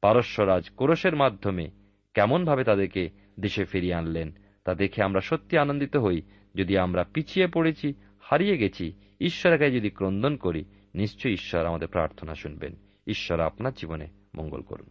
পারস্যরাজ 0.00 0.70
কোরসের 0.70 1.16
মাধ্যমে 1.16 1.70
কেমনভাবে 2.14 2.64
তাদেরকে 2.64 3.10
দেশে 3.40 3.64
ফিরিয়ে 3.64 3.94
আনলেন, 3.94 4.32
তা 4.64 4.74
দেখে 4.74 5.02
আমরা 5.02 5.20
সত্যি 5.20 5.58
আনন্দিত 5.58 5.96
হই। 5.96 6.22
যদি 6.54 6.78
আমরা 6.78 7.04
পিছিয়ে 7.04 7.46
পড়েছি, 7.46 7.94
হারিয়ে 8.20 8.56
গেছি, 8.56 8.92
ঈশ্বরের 9.20 9.58
কাছে 9.58 9.70
যদি 9.70 9.90
ক্রন্দন 9.90 10.36
করি, 10.36 10.64
নিশ্চয়ই 10.94 11.32
ঈশ্বর 11.32 11.66
আমাদের 11.66 11.88
প্রার্থনা 11.88 12.34
শুনবেন। 12.34 12.76
ঈশ্বর 13.06 13.40
আপনার 13.40 13.72
জীবনে 13.72 14.06
মঙ্গল 14.36 14.60
করুন। 14.60 14.90